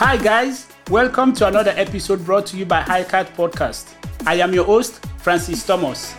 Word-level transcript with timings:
Hi, 0.00 0.16
guys. 0.16 0.66
Welcome 0.88 1.34
to 1.34 1.46
another 1.46 1.74
episode 1.76 2.24
brought 2.24 2.46
to 2.46 2.56
you 2.56 2.64
by 2.64 2.80
Highcat 2.80 3.36
Podcast. 3.36 3.86
I 4.26 4.36
am 4.36 4.54
your 4.54 4.64
host, 4.64 5.04
Francis 5.18 5.62
Thomas. 5.66 6.14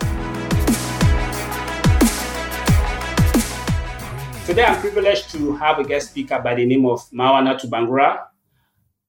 Today, 4.45 4.65
I'm 4.65 4.79
privileged 4.79 5.31
to 5.31 5.53
have 5.53 5.79
a 5.79 5.83
guest 5.83 6.11
speaker 6.11 6.39
by 6.39 6.53
the 6.53 6.63
name 6.63 6.85
of 6.85 7.09
Mawana 7.09 7.59
Tubangura. 7.59 8.19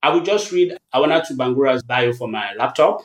I 0.03 0.09
will 0.09 0.23
just 0.23 0.51
read 0.51 0.79
Awana 0.95 1.23
Tubangura's 1.23 1.83
bio 1.83 2.15
for 2.15 2.27
my 2.27 2.55
laptop. 2.55 3.03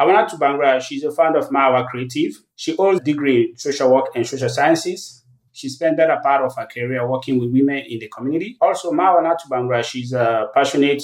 Awana 0.00 0.28
Tubangura, 0.28 0.80
she's 0.80 1.04
a 1.04 1.12
founder 1.12 1.38
of 1.38 1.50
Mahawa 1.50 1.86
Creative. 1.86 2.36
She 2.56 2.74
holds 2.74 3.00
degree 3.02 3.50
in 3.50 3.56
social 3.56 3.94
work 3.94 4.06
and 4.16 4.26
social 4.26 4.48
sciences. 4.48 5.22
She 5.58 5.68
spent 5.68 5.96
better 5.96 6.20
part 6.22 6.44
of 6.44 6.54
her 6.54 6.66
career 6.66 7.04
working 7.10 7.36
with 7.40 7.50
women 7.50 7.78
in 7.78 7.98
the 7.98 8.06
community. 8.06 8.56
Also, 8.60 8.92
Mawana 8.92 9.36
Tubangura, 9.36 9.82
she's 9.82 10.12
a 10.12 10.46
passionate 10.54 11.02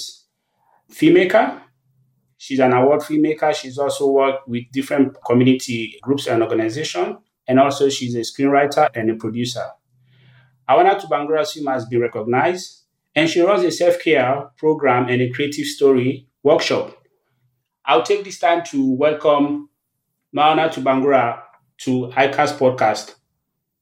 filmmaker. 0.88 1.60
She's 2.38 2.60
an 2.60 2.72
award 2.72 3.00
filmmaker. 3.00 3.52
She's 3.52 3.78
also 3.78 4.12
worked 4.12 4.46
with 4.46 4.62
different 4.70 5.16
community 5.26 5.98
groups 6.00 6.28
and 6.28 6.40
organizations. 6.40 7.16
And 7.48 7.58
also, 7.58 7.88
she's 7.88 8.14
a 8.14 8.20
screenwriter 8.20 8.88
and 8.94 9.10
a 9.10 9.16
producer. 9.16 9.66
Awana 10.70 11.00
Tubangura's 11.00 11.52
film 11.54 11.66
has 11.66 11.84
been 11.86 12.02
recognized, 12.02 12.84
and 13.12 13.28
she 13.28 13.40
runs 13.40 13.64
a 13.64 13.72
self 13.72 13.98
care 13.98 14.50
program 14.56 15.08
and 15.08 15.20
a 15.20 15.30
creative 15.30 15.66
story 15.66 16.28
workshop. 16.44 16.96
I'll 17.84 18.04
take 18.04 18.22
this 18.22 18.38
time 18.38 18.62
to 18.66 18.92
welcome 18.92 19.68
Mawana 20.32 20.72
Tubangura 20.72 21.42
to 21.78 22.12
ICAS 22.14 22.56
podcast. 22.56 23.16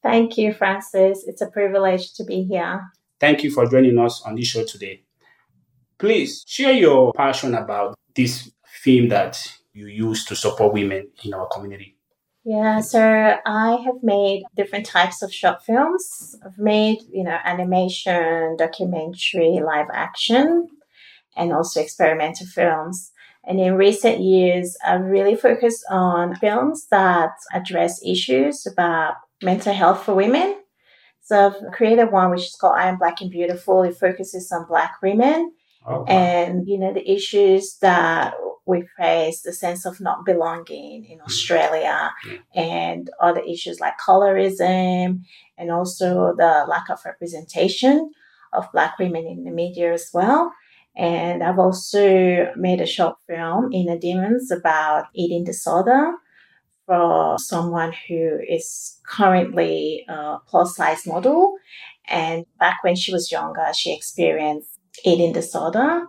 Thank 0.02 0.36
you, 0.36 0.52
Francis. 0.52 1.24
It's 1.26 1.40
a 1.40 1.46
privilege 1.46 2.12
to 2.14 2.24
be 2.24 2.42
here. 2.42 2.80
Thank 3.20 3.44
you 3.44 3.50
for 3.50 3.66
joining 3.66 3.98
us 3.98 4.22
on 4.22 4.34
this 4.34 4.48
show 4.48 4.64
today. 4.64 5.02
Please 5.98 6.42
share 6.46 6.72
your 6.72 7.12
passion 7.12 7.54
about 7.54 7.96
this 8.14 8.50
film 8.64 9.08
that 9.08 9.38
you 9.72 9.86
use 9.86 10.24
to 10.24 10.34
support 10.34 10.72
women 10.72 11.08
in 11.24 11.32
our 11.32 11.46
community. 11.46 11.96
Yeah, 12.44 12.80
so 12.80 13.36
I 13.46 13.76
have 13.84 14.02
made 14.02 14.42
different 14.56 14.86
types 14.86 15.22
of 15.22 15.32
short 15.32 15.64
films. 15.64 16.36
I've 16.44 16.58
made, 16.58 16.98
you 17.12 17.22
know, 17.22 17.38
animation, 17.44 18.56
documentary, 18.56 19.60
live 19.64 19.86
action, 19.94 20.68
and 21.36 21.52
also 21.52 21.80
experimental 21.80 22.48
films. 22.48 23.12
And 23.44 23.60
in 23.60 23.74
recent 23.74 24.20
years, 24.20 24.76
I've 24.84 25.02
really 25.04 25.36
focused 25.36 25.84
on 25.88 26.34
films 26.36 26.88
that 26.90 27.30
address 27.52 28.00
issues 28.04 28.66
about 28.66 29.14
mental 29.42 29.72
health 29.72 30.04
for 30.04 30.14
women. 30.14 30.56
So 31.20 31.46
I've 31.46 31.72
created 31.72 32.10
one 32.10 32.30
which 32.30 32.42
is 32.42 32.56
called 32.60 32.76
I 32.76 32.88
Am 32.88 32.98
Black 32.98 33.20
and 33.20 33.30
Beautiful. 33.30 33.82
It 33.82 33.96
focuses 33.96 34.50
on 34.50 34.66
Black 34.66 34.94
women 35.02 35.52
oh, 35.86 36.02
Okay. 36.02 36.14
and, 36.14 36.66
you 36.66 36.78
know, 36.78 36.92
the 36.92 37.08
issues 37.10 37.78
that 37.80 38.34
we 38.66 38.86
face, 38.96 39.42
the 39.42 39.52
sense 39.52 39.84
of 39.84 40.00
not 40.00 40.24
belonging 40.24 41.04
in 41.04 41.18
mm. 41.18 41.24
Australia 41.24 42.12
and 42.54 43.10
other 43.20 43.40
issues 43.40 43.80
like 43.80 43.94
colorism 43.98 45.22
and 45.58 45.70
also 45.70 46.34
the 46.36 46.64
lack 46.68 46.88
of 46.90 47.04
representation 47.04 48.10
of 48.52 48.70
Black 48.72 48.98
women 48.98 49.26
in 49.26 49.44
the 49.44 49.50
media 49.50 49.92
as 49.92 50.10
well. 50.12 50.52
And 50.94 51.42
I've 51.42 51.58
also 51.58 52.52
made 52.56 52.80
a 52.80 52.86
short 52.86 53.16
film, 53.26 53.72
in 53.72 53.88
Inner 53.88 53.98
Demons, 53.98 54.50
about 54.50 55.06
eating 55.14 55.44
disorder 55.44 56.12
for 56.92 57.38
someone 57.38 57.94
who 58.06 58.38
is 58.46 59.00
currently 59.06 60.04
a 60.10 60.36
plus 60.46 60.76
size 60.76 61.06
model. 61.06 61.54
And 62.06 62.44
back 62.58 62.84
when 62.84 62.96
she 62.96 63.14
was 63.14 63.32
younger, 63.32 63.64
she 63.74 63.94
experienced 63.96 64.78
eating 65.02 65.32
disorder. 65.32 66.04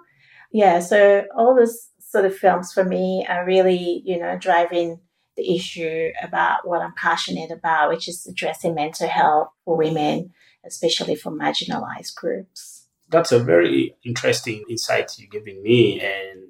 Yeah, 0.52 0.80
so 0.80 1.24
all 1.38 1.56
those 1.56 1.88
sort 2.00 2.26
of 2.26 2.36
films 2.36 2.74
for 2.74 2.84
me 2.84 3.26
are 3.30 3.46
really, 3.46 4.02
you 4.04 4.20
know, 4.20 4.38
driving 4.38 5.00
the 5.38 5.56
issue 5.56 6.10
about 6.22 6.68
what 6.68 6.82
I'm 6.82 6.94
passionate 6.98 7.50
about, 7.50 7.88
which 7.88 8.10
is 8.10 8.28
addressing 8.30 8.76
mental 8.76 9.08
health 9.08 9.48
for 9.64 9.78
women, 9.78 10.32
especially 10.66 11.16
for 11.16 11.32
marginalized 11.32 12.16
groups. 12.16 12.88
That's 13.10 13.32
a 13.32 13.40
very 13.40 13.96
interesting 14.04 14.66
insight 14.70 15.14
you're 15.18 15.30
giving 15.30 15.64
me. 15.64 16.02
And 16.02 16.42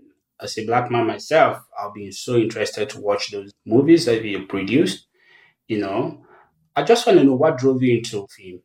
as 0.44 0.58
a 0.58 0.66
black 0.66 0.92
man 0.92 1.08
myself, 1.08 1.58
I'll 1.80 1.94
be 1.94 2.12
so 2.12 2.36
interested 2.36 2.90
to 2.92 3.02
watch 3.02 3.32
those 3.32 3.52
movies 3.66 4.06
that 4.06 4.24
you 4.24 4.46
produced. 4.46 5.08
You 5.68 5.80
know, 5.80 6.26
I 6.76 6.84
just 6.84 7.06
want 7.08 7.20
to 7.20 7.24
know 7.26 7.36
what 7.36 7.58
drove 7.58 7.82
you 7.82 7.98
into 7.98 8.28
film. 8.28 8.62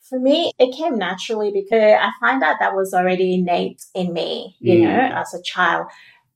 For 0.00 0.18
me, 0.18 0.52
it 0.58 0.76
came 0.76 0.96
naturally 0.98 1.52
because 1.52 1.96
I 2.00 2.10
find 2.20 2.42
that 2.42 2.56
that 2.60 2.74
was 2.74 2.92
already 2.92 3.34
innate 3.34 3.82
in 3.94 4.12
me, 4.12 4.56
you 4.60 4.74
Mm. 4.80 4.82
know, 4.82 5.16
as 5.20 5.32
a 5.32 5.42
child. 5.42 5.86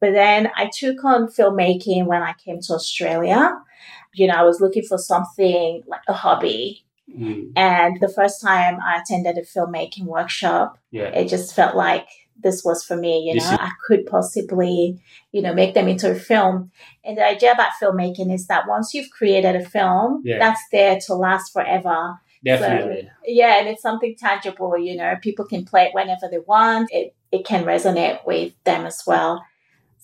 But 0.00 0.12
then 0.12 0.50
I 0.56 0.70
took 0.72 1.04
on 1.04 1.26
filmmaking 1.28 2.06
when 2.06 2.22
I 2.22 2.34
came 2.44 2.60
to 2.62 2.74
Australia. 2.74 3.52
You 4.14 4.28
know, 4.28 4.34
I 4.34 4.44
was 4.44 4.60
looking 4.60 4.84
for 4.84 4.98
something 4.98 5.82
like 5.86 6.02
a 6.08 6.12
hobby. 6.12 6.84
Mm, 7.18 7.52
And 7.56 8.00
the 8.00 8.08
first 8.08 8.40
time 8.42 8.78
I 8.84 9.00
attended 9.00 9.38
a 9.38 9.42
filmmaking 9.42 10.04
workshop, 10.06 10.78
yeah. 10.90 11.04
it 11.20 11.28
just 11.28 11.54
felt 11.54 11.76
like 11.76 12.08
this 12.42 12.64
was 12.64 12.84
for 12.84 12.96
me, 12.96 13.20
you 13.28 13.34
know, 13.34 13.46
I 13.46 13.70
could 13.86 14.06
possibly, 14.06 15.00
you 15.32 15.42
know, 15.42 15.54
make 15.54 15.74
them 15.74 15.88
into 15.88 16.10
a 16.10 16.14
film. 16.14 16.70
And 17.04 17.16
the 17.18 17.24
idea 17.26 17.52
about 17.52 17.72
filmmaking 17.80 18.32
is 18.32 18.46
that 18.48 18.68
once 18.68 18.92
you've 18.94 19.10
created 19.10 19.56
a 19.56 19.64
film, 19.64 20.22
Yeah. 20.24 20.38
that's 20.38 20.60
there 20.70 20.98
to 21.06 21.14
last 21.14 21.52
forever. 21.52 22.18
Definitely. 22.44 23.08
Yeah, 23.24 23.58
and 23.58 23.68
it's 23.68 23.82
something 23.82 24.14
tangible, 24.16 24.78
you 24.78 24.96
know, 24.96 25.14
people 25.20 25.44
can 25.46 25.64
play 25.64 25.84
it 25.86 25.94
whenever 25.94 26.28
they 26.30 26.38
want. 26.38 26.90
It 26.92 27.14
it 27.32 27.44
can 27.44 27.64
resonate 27.64 28.24
with 28.24 28.52
them 28.64 28.86
as 28.86 29.02
well. 29.06 29.44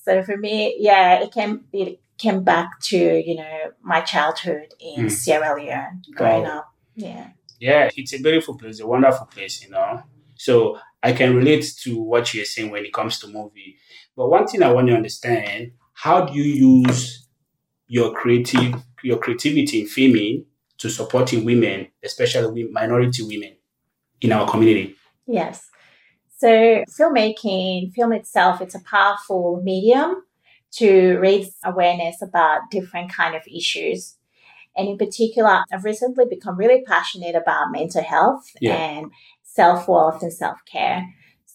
So 0.05 0.23
for 0.25 0.37
me, 0.37 0.75
yeah, 0.79 1.21
it 1.23 1.33
came 1.33 1.65
it 1.73 2.01
came 2.19 2.43
back 2.43 2.81
to, 2.81 2.99
you 3.29 3.37
know, 3.37 3.59
my 3.83 4.01
childhood 4.01 4.75
in 4.81 5.07
Mm. 5.07 5.11
Sierra 5.11 5.55
Leone 5.57 6.03
growing 6.15 6.43
Wow. 6.45 6.59
up. 6.59 6.73
Yeah. 6.97 7.29
Yeah, 7.61 7.91
it's 7.97 8.13
a 8.13 8.19
beautiful 8.19 8.57
place, 8.59 8.81
a 8.81 8.87
wonderful 8.87 9.27
place, 9.27 9.63
you 9.63 9.71
know. 9.71 10.03
So 10.37 10.79
I 11.03 11.13
can 11.13 11.35
relate 11.35 11.65
to 11.83 12.01
what 12.01 12.33
you're 12.33 12.45
saying 12.45 12.71
when 12.71 12.85
it 12.85 12.93
comes 12.93 13.19
to 13.21 13.27
movie. 13.29 13.77
But 14.17 14.29
one 14.31 14.47
thing 14.47 14.63
I 14.63 14.73
want 14.73 14.89
to 14.89 14.95
understand, 14.95 15.73
how 15.95 16.27
do 16.27 16.39
you 16.39 16.83
use 16.85 17.29
your 17.87 18.13
creative 18.13 18.75
your 19.03 19.19
creativity 19.19 19.81
in 19.81 19.87
filming 19.87 20.47
to 20.79 20.89
supporting 20.89 21.45
women, 21.45 21.89
especially 22.05 22.65
minority 22.71 23.23
women 23.23 23.57
in 24.21 24.33
our 24.33 24.49
community? 24.49 24.95
Yes. 25.27 25.69
So 26.39 26.85
filmmaking, 26.99 27.93
film 27.93 28.13
itself, 28.13 28.61
it's 28.61 28.75
a 28.75 28.81
powerful 28.81 29.61
medium 29.63 30.17
to 30.73 31.19
raise 31.19 31.55
awareness 31.65 32.23
about 32.23 32.63
different 32.71 33.13
kind 33.13 33.35
of 33.35 33.43
issues. 33.47 34.17
And 34.77 34.89
in 34.89 34.97
particular, 34.97 35.65
I've 35.73 35.85
recently 35.85 36.25
become 36.29 36.57
really 36.57 36.83
passionate 36.87 37.35
about 37.35 37.71
mental 37.71 38.03
health 38.03 38.45
Yeah. 38.61 38.75
and 38.75 39.13
self-worth 39.55 40.23
and 40.23 40.33
self-care. 40.33 41.07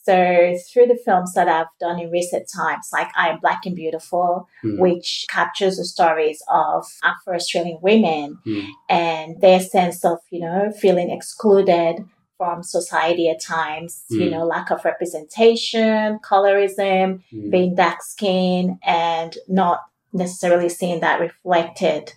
So 0.03 0.55
through 0.71 0.85
the 0.87 0.99
films 1.03 1.33
that 1.33 1.49
I've 1.49 1.67
done 1.81 1.99
in 1.99 2.09
recent 2.09 2.47
times, 2.55 2.89
like 2.93 3.09
I 3.17 3.27
Am 3.29 3.39
Black 3.41 3.65
and 3.65 3.75
Beautiful, 3.75 4.47
Mm, 4.63 4.79
which 4.79 5.25
captures 5.29 5.75
the 5.77 5.83
stories 5.83 6.41
of 6.49 6.85
Afro-Australian 7.03 7.79
women 7.81 8.37
mm, 8.45 8.67
and 8.89 9.41
their 9.41 9.59
sense 9.59 10.05
of, 10.05 10.19
you 10.29 10.39
know, 10.39 10.71
feeling 10.71 11.09
excluded 11.09 12.05
from 12.37 12.63
society 12.63 13.27
at 13.29 13.41
times, 13.41 14.05
you 14.09 14.27
Mm. 14.27 14.31
know, 14.31 14.45
lack 14.45 14.69
of 14.71 14.85
representation, 14.85 16.19
colorism, 16.19 17.21
mm. 17.33 17.51
being 17.51 17.75
dark 17.75 18.01
skinned 18.01 18.77
and 18.85 19.37
not 19.49 19.81
necessarily 20.13 20.69
seeing 20.69 21.01
that 21.01 21.19
reflected 21.19 22.13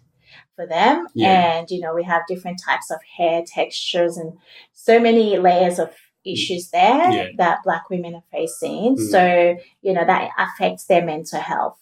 for 0.61 0.67
them. 0.67 1.07
Yeah. 1.15 1.59
And, 1.59 1.71
you 1.71 1.81
know, 1.81 1.95
we 1.95 2.05
have 2.05 2.23
different 2.29 2.61
types 2.63 2.91
of 2.91 2.99
hair 3.17 3.43
textures 3.47 4.17
and 4.17 4.33
so 4.73 5.01
many 5.01 5.39
layers 5.39 5.79
of 5.79 5.91
issues 6.25 6.71
there 6.71 7.11
Yeah. 7.11 7.27
that 7.39 7.59
black 7.65 7.89
women 7.89 8.15
are 8.15 8.25
facing. 8.31 8.97
Mm. 8.97 9.11
So, 9.11 9.57
you 9.81 9.93
know, 9.95 10.05
that 10.05 10.31
affects 10.39 10.85
their 10.85 11.05
mental 11.05 11.41
health. 11.41 11.79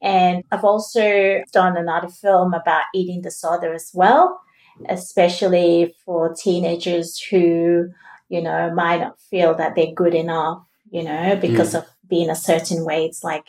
And 0.00 0.42
I've 0.50 0.64
also 0.64 1.42
done 1.52 1.76
another 1.76 2.08
film 2.08 2.54
about 2.54 2.84
eating 2.94 3.20
disorder 3.22 3.72
as 3.74 3.90
well, 3.94 4.40
especially 4.88 5.94
for 6.04 6.34
teenagers 6.34 7.20
who, 7.20 7.88
you 8.28 8.42
know, 8.42 8.72
might 8.74 9.00
not 9.00 9.20
feel 9.20 9.54
that 9.54 9.74
they're 9.74 9.94
good 9.94 10.14
enough, 10.14 10.66
you 10.90 11.02
know, 11.02 11.36
because 11.36 11.74
of 11.74 11.84
being 12.08 12.30
a 12.30 12.36
certain 12.36 12.84
way. 12.84 13.04
It's 13.04 13.24
like 13.24 13.44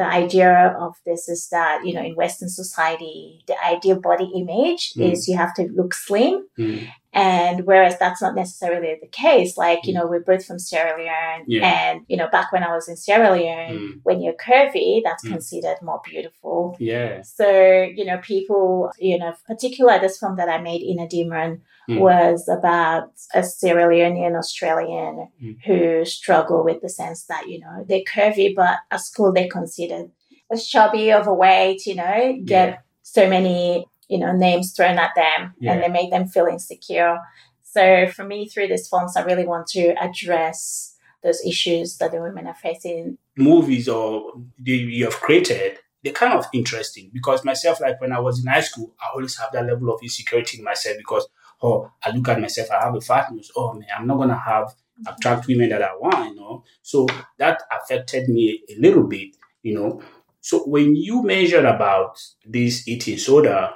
the 0.00 0.06
idea 0.06 0.74
of 0.80 0.92
this 1.04 1.28
is 1.28 1.48
that, 1.50 1.84
you 1.86 1.92
know, 1.92 2.02
in 2.02 2.14
Western 2.16 2.48
society, 2.48 3.44
the 3.46 3.56
ideal 3.74 4.00
body 4.00 4.28
image 4.34 4.82
Mm. 4.96 5.12
is 5.12 5.28
you 5.28 5.36
have 5.36 5.52
to 5.58 5.64
look 5.78 5.92
slim. 5.92 6.34
Mm. 6.58 6.88
And 7.12 7.66
whereas 7.66 7.98
that's 7.98 8.22
not 8.22 8.36
necessarily 8.36 8.96
the 9.00 9.08
case, 9.08 9.56
like, 9.58 9.80
you 9.84 9.92
know, 9.92 10.06
we're 10.06 10.20
both 10.20 10.44
from 10.46 10.60
Sierra 10.60 10.96
Leone. 10.96 11.44
Yeah. 11.48 11.66
And, 11.66 12.02
you 12.06 12.16
know, 12.16 12.28
back 12.30 12.52
when 12.52 12.62
I 12.62 12.72
was 12.72 12.88
in 12.88 12.96
Sierra 12.96 13.32
Leone, 13.32 13.78
Mm. 13.78 14.00
when 14.04 14.22
you're 14.22 14.34
curvy, 14.34 15.00
that's 15.02 15.24
Mm. 15.26 15.32
considered 15.32 15.78
more 15.82 16.00
beautiful. 16.04 16.76
Yeah. 16.78 17.22
So, 17.22 17.82
you 17.82 18.04
know, 18.04 18.18
people, 18.18 18.92
you 18.98 19.18
know, 19.18 19.32
particular 19.46 19.98
this 19.98 20.18
film 20.20 20.36
that 20.36 20.48
I 20.48 20.58
made 20.60 20.82
in 20.82 20.98
Inner 21.00 21.08
Demons 21.08 21.58
Mm. 21.88 21.98
was 21.98 22.48
about 22.48 23.10
a 23.34 23.42
Sierra 23.42 23.92
Leonean 23.92 24.38
Australian 24.38 25.28
Mm. 25.42 25.56
who 25.66 26.04
struggle 26.04 26.62
with 26.62 26.80
the 26.80 26.88
sense 26.88 27.24
that, 27.26 27.48
you 27.48 27.58
know, 27.58 27.84
they're 27.88 28.02
curvy, 28.14 28.54
but 28.54 28.76
at 28.90 29.00
school 29.00 29.32
they're 29.32 29.48
considered 29.48 30.10
as 30.52 30.66
chubby, 30.66 31.12
overweight, 31.12 31.86
you 31.86 31.96
know, 31.96 32.36
get 32.44 32.68
Yeah. 32.68 32.76
so 33.02 33.28
many, 33.28 33.84
you 34.10 34.18
know, 34.18 34.32
names 34.32 34.72
thrown 34.76 34.98
at 34.98 35.12
them 35.14 35.54
Yeah. 35.60 35.72
and 35.72 35.82
they 35.82 35.88
make 35.88 36.10
them 36.10 36.26
feel 36.26 36.46
insecure. 36.46 37.16
So 37.62 38.08
for 38.08 38.24
me, 38.24 38.48
through 38.48 38.68
this 38.68 38.88
films, 38.88 39.16
I 39.16 39.22
really 39.22 39.46
want 39.46 39.68
to 39.68 39.94
address 40.06 40.96
those 41.22 41.40
issues 41.46 41.96
that 41.98 42.10
the 42.12 42.20
women 42.20 42.46
are 42.46 42.54
facing. 42.54 43.16
movies 43.36 43.88
or 43.88 44.32
the, 44.58 44.72
you 44.72 45.04
have 45.04 45.14
created, 45.20 45.78
they're 46.02 46.12
kind 46.12 46.34
of 46.34 46.44
interesting 46.52 47.10
because 47.12 47.44
myself, 47.44 47.80
like 47.80 48.00
when 48.00 48.12
I 48.12 48.20
was 48.20 48.40
in 48.40 48.46
high 48.50 48.60
school, 48.62 48.92
I 49.00 49.06
always 49.14 49.38
have 49.38 49.52
that 49.52 49.66
level 49.66 49.88
of 49.94 50.00
insecurity 50.02 50.58
in 50.58 50.64
myself 50.64 50.96
because, 50.98 51.26
oh, 51.62 51.90
I 52.04 52.10
look 52.10 52.28
at 52.28 52.40
myself, 52.40 52.68
I 52.70 52.84
have 52.84 52.94
a 52.96 53.00
fat 53.00 53.32
nose. 53.32 53.50
Oh 53.56 53.74
man, 53.74 53.88
I'm 53.96 54.06
not 54.06 54.16
gonna 54.18 54.38
have 54.38 54.74
attract 55.06 55.46
women 55.46 55.68
that 55.70 55.82
I 55.82 55.94
want, 55.96 56.30
you 56.30 56.34
know. 56.40 56.64
So 56.82 57.06
that 57.38 57.62
affected 57.72 58.28
me 58.28 58.62
a 58.68 58.78
little 58.80 59.04
bit, 59.04 59.36
you 59.62 59.74
know. 59.74 60.02
So 60.40 60.64
when 60.64 60.96
you 60.96 61.22
mentioned 61.22 61.66
about 61.66 62.18
this 62.44 62.86
eating 62.88 63.14
disorder, 63.14 63.70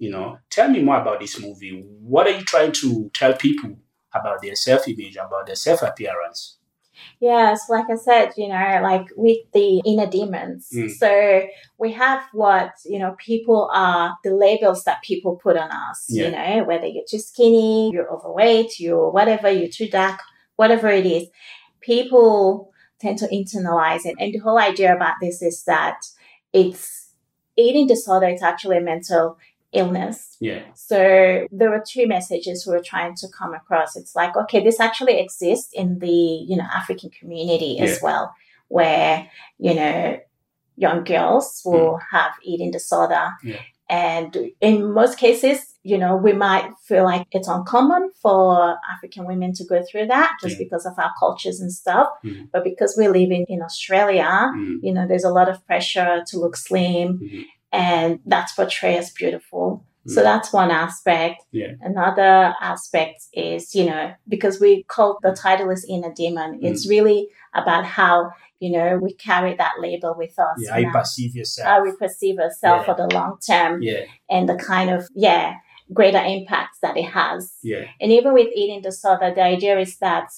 you 0.00 0.10
know, 0.10 0.38
tell 0.48 0.68
me 0.68 0.82
more 0.82 0.98
about 1.00 1.20
this 1.20 1.38
movie. 1.38 1.84
What 2.00 2.26
are 2.26 2.30
you 2.30 2.42
trying 2.42 2.72
to 2.72 3.10
tell 3.12 3.34
people 3.34 3.76
about 4.12 4.40
their 4.42 4.56
self-image, 4.56 5.16
about 5.16 5.46
their 5.46 5.54
self-appearance? 5.54 6.56
Yes, 7.20 7.68
like 7.68 7.84
I 7.90 7.96
said, 7.96 8.32
you 8.36 8.48
know, 8.48 8.80
like 8.82 9.08
with 9.14 9.38
the 9.52 9.80
inner 9.84 10.06
demons. 10.06 10.70
Mm. 10.74 10.90
So 10.90 11.42
we 11.78 11.92
have 11.92 12.22
what, 12.32 12.72
you 12.86 12.98
know, 12.98 13.14
people 13.18 13.70
are 13.72 14.16
the 14.24 14.34
labels 14.34 14.84
that 14.84 15.02
people 15.02 15.36
put 15.36 15.56
on 15.58 15.70
us, 15.70 16.06
Yeah. 16.08 16.24
you 16.24 16.30
know, 16.32 16.64
whether 16.64 16.86
you're 16.86 17.04
too 17.06 17.18
skinny, 17.18 17.90
you're 17.92 18.10
overweight, 18.10 18.80
you're 18.80 19.10
whatever, 19.10 19.50
you're 19.50 19.68
too 19.68 19.88
dark, 19.88 20.20
whatever 20.56 20.88
it 20.88 21.06
is. 21.06 21.28
People 21.80 22.70
tend 23.00 23.18
to 23.18 23.28
internalize 23.28 24.06
it. 24.06 24.16
And 24.18 24.32
the 24.32 24.38
whole 24.38 24.58
idea 24.58 24.94
about 24.94 25.16
this 25.20 25.42
is 25.42 25.64
that 25.64 26.00
it's 26.52 27.12
eating 27.56 27.86
disorder, 27.86 28.26
it's 28.26 28.42
actually 28.42 28.78
a 28.78 28.82
mental 28.82 29.38
illness. 29.72 30.36
Yeah. 30.40 30.62
So 30.74 31.46
there 31.52 31.70
were 31.70 31.82
two 31.86 32.06
messages 32.06 32.66
we 32.66 32.74
were 32.74 32.82
trying 32.82 33.14
to 33.16 33.28
come 33.36 33.54
across. 33.54 33.96
It's 33.96 34.14
like, 34.16 34.36
okay, 34.36 34.62
this 34.64 34.80
actually 34.80 35.18
exists 35.20 35.72
in 35.72 35.98
the, 35.98 36.08
you 36.08 36.56
know, 36.56 36.66
African 36.74 37.10
community 37.10 37.76
Yeah. 37.78 37.84
as 37.84 38.00
well, 38.02 38.34
where, 38.68 39.30
you 39.58 39.74
know, 39.74 40.18
young 40.76 41.04
girls 41.04 41.62
will 41.64 41.98
have 42.10 42.32
eating 42.42 42.70
disorder. 42.70 43.30
Mm. 43.44 43.50
Yeah. 43.52 43.60
And 43.88 44.36
in 44.60 44.92
most 44.94 45.18
cases, 45.18 45.74
you 45.82 45.98
know, 45.98 46.14
we 46.16 46.32
might 46.32 46.70
feel 46.86 47.02
like 47.02 47.26
it's 47.32 47.48
uncommon 47.48 48.10
for 48.22 48.76
African 48.94 49.26
women 49.26 49.52
to 49.54 49.64
go 49.64 49.82
through 49.90 50.06
that 50.06 50.36
just 50.40 50.58
Yeah. 50.58 50.64
because 50.64 50.86
of 50.86 50.92
our 50.96 51.10
cultures 51.18 51.60
and 51.60 51.72
stuff. 51.72 52.08
Mhm. 52.24 52.50
But 52.52 52.62
because 52.62 52.94
we're 52.96 53.10
living 53.10 53.46
in 53.48 53.62
Australia, 53.62 54.30
Mm. 54.56 54.78
you 54.82 54.92
know, 54.94 55.06
there's 55.08 55.24
a 55.24 55.30
lot 55.32 55.48
of 55.48 55.64
pressure 55.66 56.22
to 56.28 56.38
look 56.38 56.56
slim 56.56 57.18
Mhm. 57.18 57.44
And 57.72 58.20
that's 58.26 58.52
portrayed 58.54 58.98
as 58.98 59.10
beautiful. 59.10 59.84
So 60.06 60.20
Mm. 60.22 60.24
that's 60.24 60.52
one 60.52 60.70
aspect. 60.70 61.42
Yeah. 61.52 61.72
Another 61.82 62.54
aspect 62.60 63.22
is, 63.34 63.74
you 63.74 63.84
know, 63.84 64.12
because 64.28 64.58
we 64.58 64.82
call 64.84 65.18
the 65.22 65.32
title 65.32 65.68
is 65.70 65.84
inner 65.88 66.12
demon, 66.12 66.58
it's 66.62 66.86
Mm. 66.86 66.90
really 66.90 67.28
about 67.54 67.84
how, 67.84 68.30
you 68.60 68.72
know, 68.72 68.98
we 69.00 69.12
carry 69.14 69.54
that 69.56 69.74
label 69.78 70.14
with 70.16 70.38
us. 70.38 70.56
Yeah, 70.58 70.70
how 70.70 70.76
and 70.76 70.84
you 70.86 70.90
how- 70.90 70.98
perceive 71.00 71.36
yourself. 71.36 71.68
how 71.68 71.82
we 71.84 71.92
perceive 71.96 72.38
ourselves 72.38 72.84
Yeah. 72.86 72.94
for 72.94 72.94
the 72.94 73.14
long 73.14 73.38
term 73.46 73.82
yeah, 73.82 74.04
and 74.30 74.48
the 74.48 74.56
kind 74.56 74.88
of, 74.90 75.06
yeah, 75.14 75.54
greater 75.92 76.22
impacts 76.22 76.78
that 76.80 76.96
it 76.96 77.04
has. 77.04 77.52
yeah, 77.62 77.84
And 78.00 78.10
even 78.10 78.32
with 78.32 78.48
eating 78.54 78.80
disorder, 78.80 79.32
the 79.34 79.42
idea 79.42 79.78
is 79.78 79.98
that 79.98 80.28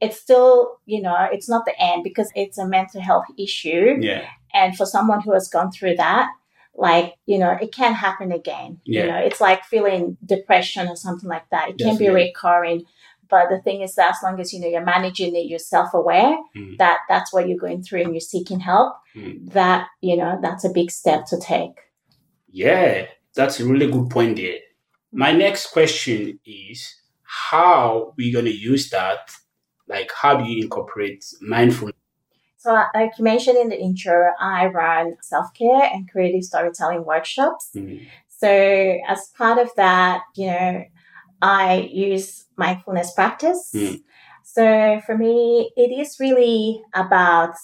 it's 0.00 0.18
still, 0.20 0.78
you 0.86 1.00
know, 1.00 1.28
it's 1.30 1.48
not 1.48 1.64
the 1.66 1.78
end 1.80 2.02
because 2.02 2.30
it's 2.34 2.58
a 2.58 2.66
mental 2.66 3.00
health 3.00 3.26
issue. 3.38 3.98
yeah, 4.00 4.22
And 4.52 4.76
for 4.76 4.86
someone 4.86 5.20
who 5.20 5.32
has 5.32 5.48
gone 5.48 5.70
through 5.70 5.96
that, 5.96 6.30
like, 6.76 7.14
you 7.26 7.38
know, 7.38 7.50
it 7.60 7.72
can 7.72 7.94
happen 7.94 8.32
again. 8.32 8.80
Yeah. 8.84 9.02
You 9.04 9.10
know, 9.10 9.18
it's 9.18 9.40
like 9.40 9.64
feeling 9.64 10.16
depression 10.24 10.88
or 10.88 10.96
something 10.96 11.28
like 11.28 11.48
that. 11.50 11.70
It 11.70 11.78
can 11.78 11.96
be 11.96 12.08
recurring. 12.08 12.84
But 13.30 13.48
the 13.48 13.60
thing 13.62 13.80
is 13.80 13.94
that 13.94 14.10
as 14.10 14.16
long 14.22 14.38
as 14.40 14.52
you 14.52 14.60
know 14.60 14.68
you're 14.68 14.84
managing 14.84 15.34
it, 15.34 15.46
you're 15.46 15.58
self-aware 15.58 16.36
Mm. 16.56 16.76
that 16.78 16.98
that's 17.08 17.32
what 17.32 17.48
you're 17.48 17.58
going 17.58 17.82
through 17.82 18.02
and 18.02 18.12
you're 18.14 18.20
seeking 18.20 18.60
help, 18.60 18.96
Mm. 19.16 19.50
that, 19.52 19.86
you 20.00 20.16
know, 20.16 20.38
that's 20.42 20.64
a 20.64 20.68
big 20.70 20.90
step 20.90 21.24
to 21.26 21.38
take. 21.40 21.76
yeah. 22.50 23.06
That's 23.36 23.58
a 23.58 23.64
really 23.66 23.90
good 23.90 24.10
point 24.10 24.36
there. 24.36 24.58
My 25.10 25.32
next 25.32 25.72
question 25.72 26.38
is 26.46 26.94
how 27.22 28.14
we 28.16 28.30
gonna 28.30 28.50
use 28.50 28.90
that? 28.90 29.28
Like, 29.88 30.10
how 30.22 30.36
do 30.36 30.44
you 30.44 30.62
incorporate 30.62 31.24
mindfulness? 31.40 31.96
So, 32.64 32.82
like 32.94 33.10
you 33.18 33.24
mentioned 33.24 33.58
in 33.58 33.68
the 33.68 33.78
intro, 33.78 34.30
I 34.40 34.68
run 34.68 35.16
self-care 35.20 35.90
and 35.92 36.10
creative 36.10 36.44
storytelling 36.44 37.04
workshops. 37.04 37.68
Mm. 37.76 38.06
So, 38.28 38.48
as 39.06 39.28
part 39.36 39.58
of 39.58 39.68
that, 39.76 40.22
you 40.34 40.46
know, 40.46 40.84
I 41.42 41.90
use 41.92 42.46
mindfulness 42.56 43.12
practice. 43.12 43.70
Mm. 43.74 44.02
So, 44.44 45.02
for 45.04 45.18
me, 45.18 45.72
it 45.76 45.92
is 45.92 46.16
really 46.18 46.80
about 46.94 47.54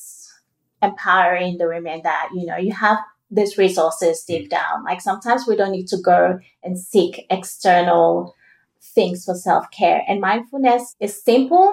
empowering 0.82 1.56
the 1.56 1.68
women 1.68 2.02
that, 2.04 2.28
you 2.34 2.44
know, 2.44 2.58
you 2.58 2.74
have 2.74 2.98
these 3.30 3.56
resources 3.56 4.22
deep 4.24 4.50
down. 4.50 4.84
Like 4.84 5.00
sometimes 5.00 5.46
we 5.46 5.56
don't 5.56 5.72
need 5.72 5.86
to 5.88 5.98
go 6.04 6.38
and 6.62 6.78
seek 6.78 7.24
external 7.30 8.34
things 8.94 9.24
for 9.24 9.34
self 9.34 9.64
care. 9.70 10.02
And 10.06 10.20
mindfulness 10.20 10.94
is 11.00 11.22
simple. 11.22 11.72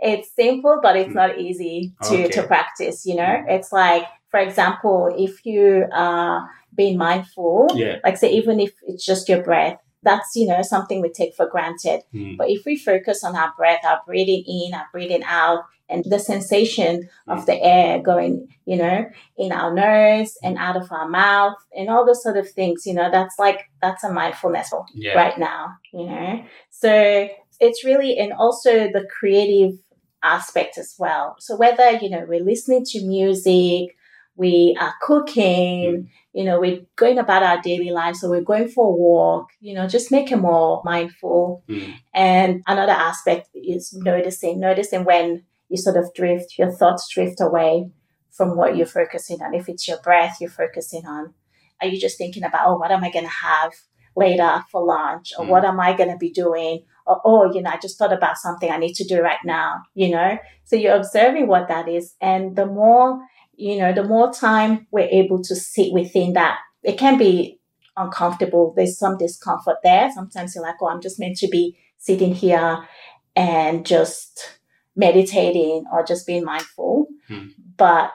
It's 0.00 0.30
simple, 0.34 0.78
but 0.82 0.96
it's 0.96 1.12
Mm. 1.12 1.16
not 1.22 1.38
easy 1.38 1.92
to, 2.04 2.14
Okay. 2.14 2.28
to 2.28 2.42
practice. 2.44 3.04
You 3.06 3.16
know, 3.16 3.22
Mm. 3.24 3.50
it's 3.50 3.72
like, 3.72 4.04
for 4.30 4.40
example, 4.40 5.12
if 5.16 5.44
you 5.44 5.86
are 5.92 6.48
being 6.74 6.96
mindful, 6.98 7.68
Yeah. 7.74 7.96
like 8.04 8.16
say, 8.16 8.30
even 8.30 8.60
if 8.60 8.72
it's 8.86 9.04
just 9.04 9.28
your 9.28 9.42
breath, 9.42 9.78
that's, 10.04 10.36
you 10.36 10.46
know, 10.46 10.62
something 10.62 11.00
we 11.02 11.10
take 11.10 11.34
for 11.34 11.46
granted. 11.46 12.02
Mm. 12.14 12.36
But 12.36 12.50
if 12.50 12.64
we 12.64 12.76
focus 12.76 13.24
on 13.24 13.34
our 13.34 13.52
breath, 13.56 13.80
our 13.84 14.00
breathing 14.06 14.44
in, 14.46 14.74
our 14.74 14.86
breathing 14.92 15.24
out, 15.24 15.64
and 15.90 16.04
the 16.04 16.18
sensation 16.18 17.08
of 17.28 17.46
the 17.46 17.58
air 17.62 17.98
going, 18.00 18.46
you 18.66 18.76
know, 18.76 19.06
in 19.38 19.50
our 19.52 19.72
nose 19.72 20.36
and 20.42 20.58
out 20.58 20.76
of 20.76 20.92
our 20.92 21.08
mouth 21.08 21.56
and 21.74 21.88
all 21.88 22.04
those 22.04 22.22
sort 22.22 22.36
of 22.36 22.48
things, 22.50 22.84
you 22.86 22.92
know, 22.92 23.10
that's 23.10 23.36
like, 23.38 23.60
that's 23.80 24.04
a 24.04 24.12
mindfulness 24.12 24.70
Yeah. 24.94 25.14
right 25.16 25.38
now, 25.38 25.68
you 25.94 26.04
know? 26.06 26.42
So 26.70 27.28
it's 27.58 27.84
really, 27.84 28.18
and 28.18 28.34
also 28.34 28.88
the 28.92 29.06
creative 29.18 29.72
aspect 30.22 30.78
as 30.78 30.94
well. 30.98 31.36
So 31.38 31.56
whether, 31.56 31.92
you 31.92 32.10
know, 32.10 32.24
we're 32.26 32.44
listening 32.44 32.84
to 32.86 33.06
music, 33.06 33.96
we 34.36 34.76
are 34.80 34.94
cooking, 35.02 36.10
you 36.32 36.44
know, 36.44 36.60
we're 36.60 36.82
going 36.96 37.18
about 37.18 37.42
our 37.42 37.60
daily 37.60 37.90
lives, 37.90 38.20
so 38.20 38.30
we're 38.30 38.40
going 38.40 38.68
for 38.68 38.86
a 38.86 38.96
walk, 38.96 39.48
you 39.60 39.74
know, 39.74 39.88
just 39.88 40.12
make 40.12 40.30
it 40.30 40.36
more 40.36 40.80
mindful. 40.84 41.64
Mm. 41.68 41.94
And 42.14 42.62
another 42.66 42.92
aspect 42.92 43.48
is 43.54 43.92
noticing, 43.92 44.60
noticing 44.60 45.04
when 45.04 45.44
you 45.68 45.76
sort 45.76 45.96
of 45.96 46.14
drift, 46.14 46.58
your 46.58 46.70
thoughts 46.70 47.08
drift 47.12 47.40
away 47.40 47.90
from 48.30 48.56
what 48.56 48.76
you're 48.76 48.86
focusing 48.86 49.42
on. 49.42 49.54
If 49.54 49.68
it's 49.68 49.88
your 49.88 50.00
breath 50.00 50.36
you're 50.40 50.50
focusing 50.50 51.04
on, 51.04 51.34
are 51.80 51.88
you 51.88 52.00
just 52.00 52.16
thinking 52.16 52.44
about, 52.44 52.68
oh, 52.68 52.76
what 52.76 52.92
am 52.92 53.02
I 53.02 53.10
going 53.10 53.24
to 53.24 53.30
have 53.30 53.72
later 54.16 54.62
for 54.70 54.84
lunch? 54.84 55.32
Or 55.38 55.44
Mm. 55.44 55.48
what 55.48 55.64
am 55.64 55.78
I 55.80 55.92
going 55.96 56.10
to 56.10 56.16
be 56.16 56.30
doing? 56.30 56.82
Or, 57.06 57.20
oh, 57.24 57.52
you 57.52 57.62
know, 57.62 57.70
I 57.70 57.78
just 57.78 57.98
thought 57.98 58.12
about 58.12 58.36
something 58.38 58.70
I 58.70 58.76
need 58.76 58.94
to 58.94 59.04
do 59.04 59.22
right 59.22 59.38
now, 59.44 59.82
you 59.94 60.10
know? 60.10 60.38
So 60.64 60.76
you're 60.76 60.96
observing 60.96 61.46
what 61.46 61.68
that 61.68 61.88
is. 61.88 62.14
And 62.20 62.54
the 62.56 62.66
more, 62.66 63.20
you 63.56 63.78
know, 63.78 63.92
the 63.92 64.04
more 64.04 64.32
time 64.32 64.86
we're 64.90 65.08
able 65.10 65.42
to 65.44 65.54
sit 65.56 65.92
within 65.92 66.34
that, 66.34 66.58
it 66.82 66.98
can 66.98 67.16
be 67.18 67.60
uncomfortable. 67.96 68.72
There's 68.76 68.98
some 68.98 69.16
discomfort 69.18 69.76
there. 69.82 70.10
Sometimes 70.14 70.54
you're 70.54 70.62
like, 70.64 70.76
oh, 70.80 70.88
I'm 70.88 71.00
just 71.00 71.18
meant 71.18 71.36
to 71.38 71.48
be 71.48 71.76
sitting 71.96 72.34
here 72.34 72.86
and 73.34 73.84
just 73.86 74.58
meditating 74.94 75.84
or 75.92 76.04
just 76.04 76.26
being 76.26 76.44
mindful. 76.44 77.06
Hmm. 77.28 77.46
But 77.76 78.12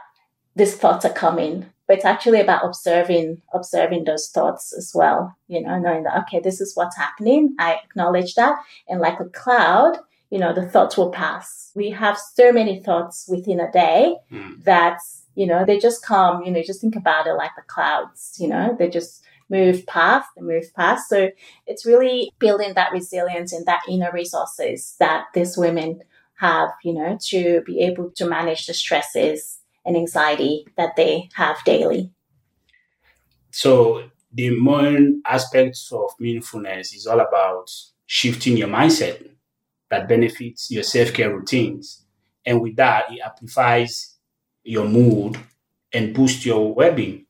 these 0.55 0.75
thoughts 0.75 1.03
are 1.05 1.13
coming. 1.13 1.65
But 1.87 1.97
it's 1.97 2.05
actually 2.05 2.39
about 2.39 2.65
observing, 2.65 3.41
observing 3.53 4.05
those 4.05 4.29
thoughts 4.29 4.73
as 4.73 4.91
well. 4.95 5.35
You 5.47 5.61
know, 5.61 5.79
knowing 5.79 6.03
that 6.03 6.17
okay, 6.23 6.39
this 6.39 6.61
is 6.61 6.75
what's 6.75 6.97
happening. 6.97 7.55
I 7.59 7.75
acknowledge 7.83 8.35
that, 8.35 8.55
and 8.87 9.01
like 9.01 9.19
a 9.19 9.25
cloud, 9.25 9.97
you 10.29 10.39
know, 10.39 10.53
the 10.53 10.67
thoughts 10.67 10.97
will 10.97 11.11
pass. 11.11 11.71
We 11.75 11.89
have 11.91 12.17
so 12.17 12.51
many 12.51 12.79
thoughts 12.79 13.25
within 13.27 13.59
a 13.59 13.71
day 13.71 14.15
Mm. 14.31 14.63
that 14.63 14.99
you 15.35 15.45
know 15.45 15.65
they 15.65 15.77
just 15.77 16.05
come. 16.05 16.43
You 16.43 16.51
know, 16.51 16.63
just 16.63 16.81
think 16.81 16.95
about 16.95 17.27
it 17.27 17.33
like 17.33 17.51
the 17.55 17.63
clouds. 17.63 18.37
You 18.39 18.47
know, 18.47 18.75
they 18.77 18.89
just 18.89 19.23
move 19.49 19.85
past 19.85 20.29
and 20.37 20.47
move 20.47 20.73
past. 20.75 21.09
So 21.09 21.29
it's 21.67 21.85
really 21.85 22.31
building 22.39 22.73
that 22.75 22.91
resilience 22.91 23.53
and 23.53 23.65
that 23.65 23.81
inner 23.89 24.11
resources 24.11 24.95
that 24.99 25.25
these 25.33 25.57
women 25.57 26.01
have, 26.39 26.69
you 26.83 26.93
know, 26.93 27.17
to 27.29 27.61
be 27.65 27.81
able 27.81 28.09
to 28.15 28.25
manage 28.25 28.65
the 28.65 28.73
stresses 28.73 29.59
and 29.85 29.95
anxiety 29.95 30.65
that 30.77 30.95
they 30.95 31.29
have 31.35 31.63
daily. 31.65 32.11
So 33.51 34.09
the 34.31 34.49
main 34.59 35.21
aspects 35.25 35.91
of 35.91 36.09
meaningfulness 36.19 36.95
is 36.95 37.05
all 37.05 37.19
about 37.19 37.69
shifting 38.05 38.57
your 38.57 38.67
mindset 38.67 39.29
that 39.89 40.07
benefits 40.07 40.71
your 40.71 40.83
self-care 40.83 41.35
routines. 41.35 42.05
And 42.45 42.61
with 42.61 42.75
that, 42.77 43.11
it 43.11 43.19
amplifies 43.23 44.17
your 44.63 44.85
mood 44.85 45.37
and 45.93 46.13
boosts 46.13 46.45
your 46.45 46.73
well-being. 46.73 47.25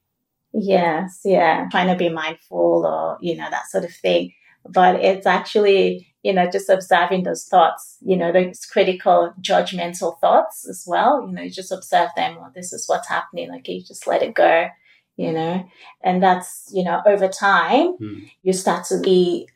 Yes, 0.54 1.22
yeah. 1.26 1.68
Trying 1.70 1.88
to 1.88 1.96
be 1.96 2.10
mindful 2.10 2.86
or, 2.86 3.18
you 3.22 3.36
know, 3.36 3.50
that 3.50 3.68
sort 3.68 3.84
of 3.84 3.94
thing. 3.94 4.32
But 4.67 4.96
it's 4.96 5.25
actually, 5.25 6.13
you 6.24 6.34
know, 6.34 6.50
just 6.50 6.70
observing 6.70 7.24
those 7.24 7.46
thoughts, 7.46 7.98
you 8.01 8.15
know, 8.15 8.32
those 8.32 8.65
critical, 8.65 9.34
judgmental 9.41 10.20
thoughts 10.20 10.67
as 10.67 10.86
well. 10.88 11.25
You 11.27 11.34
know, 11.34 11.41
you 11.41 11.51
just 11.51 11.72
observe 11.72 12.10
them. 12.15 12.38
Well, 12.38 12.51
this 12.55 12.74
is 12.74 12.88
what's 12.88 13.10
happening. 13.10 13.51
Okay, 13.55 13.74
you 13.74 13.84
just 13.84 14.08
let 14.08 14.24
it 14.24 14.34
go, 14.34 14.67
you 15.17 15.32
know. 15.32 15.65
And 16.03 16.24
that's, 16.24 16.70
you 16.74 16.84
know, 16.84 17.01
over 17.05 17.27
time, 17.27 17.98
mm. 18.01 18.29
you 18.41 18.53
start 18.53 18.86
to 18.88 19.00
be 19.00 19.50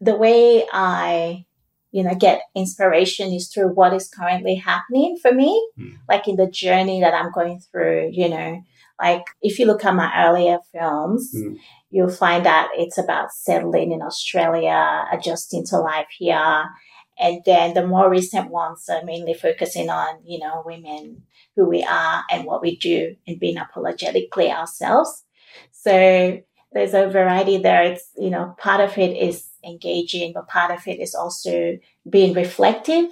the 0.00 0.14
way 0.14 0.66
I 0.72 1.46
you 1.90 2.02
know 2.02 2.14
get 2.14 2.42
inspiration 2.54 3.32
is 3.32 3.48
through 3.48 3.68
what 3.68 3.94
is 3.94 4.08
currently 4.08 4.56
happening 4.56 5.16
for 5.20 5.32
me 5.32 5.70
mm. 5.78 5.96
like 6.08 6.28
in 6.28 6.36
the 6.36 6.50
journey 6.50 7.00
that 7.00 7.14
i'm 7.14 7.32
going 7.32 7.60
through 7.60 8.10
you 8.12 8.28
know 8.28 8.62
like 9.00 9.24
if 9.42 9.58
you 9.58 9.66
look 9.66 9.84
at 9.84 9.94
my 9.94 10.12
earlier 10.26 10.58
films, 10.72 11.32
mm. 11.34 11.56
you'll 11.90 12.10
find 12.10 12.44
that 12.46 12.68
it's 12.74 12.98
about 12.98 13.32
settling 13.32 13.92
in 13.92 14.02
Australia, 14.02 15.04
adjusting 15.12 15.64
to 15.66 15.78
life 15.78 16.08
here. 16.16 16.64
And 17.20 17.40
then 17.44 17.74
the 17.74 17.86
more 17.86 18.08
recent 18.08 18.50
ones 18.50 18.88
are 18.88 19.04
mainly 19.04 19.34
focusing 19.34 19.90
on, 19.90 20.20
you 20.24 20.38
know, 20.38 20.62
women, 20.64 21.22
who 21.58 21.68
we 21.68 21.82
are 21.82 22.24
and 22.30 22.44
what 22.44 22.62
we 22.62 22.76
do 22.76 23.16
and 23.26 23.40
being 23.40 23.58
apologetically 23.58 24.50
ourselves. 24.50 25.24
So 25.72 26.40
there's 26.72 26.94
a 26.94 27.08
variety 27.08 27.58
there. 27.58 27.82
It's, 27.82 28.08
you 28.16 28.30
know, 28.30 28.54
part 28.58 28.80
of 28.80 28.96
it 28.96 29.16
is 29.16 29.48
engaging, 29.64 30.32
but 30.34 30.46
part 30.46 30.70
of 30.70 30.86
it 30.86 31.00
is 31.00 31.16
also 31.16 31.78
being 32.08 32.32
reflective. 32.34 33.10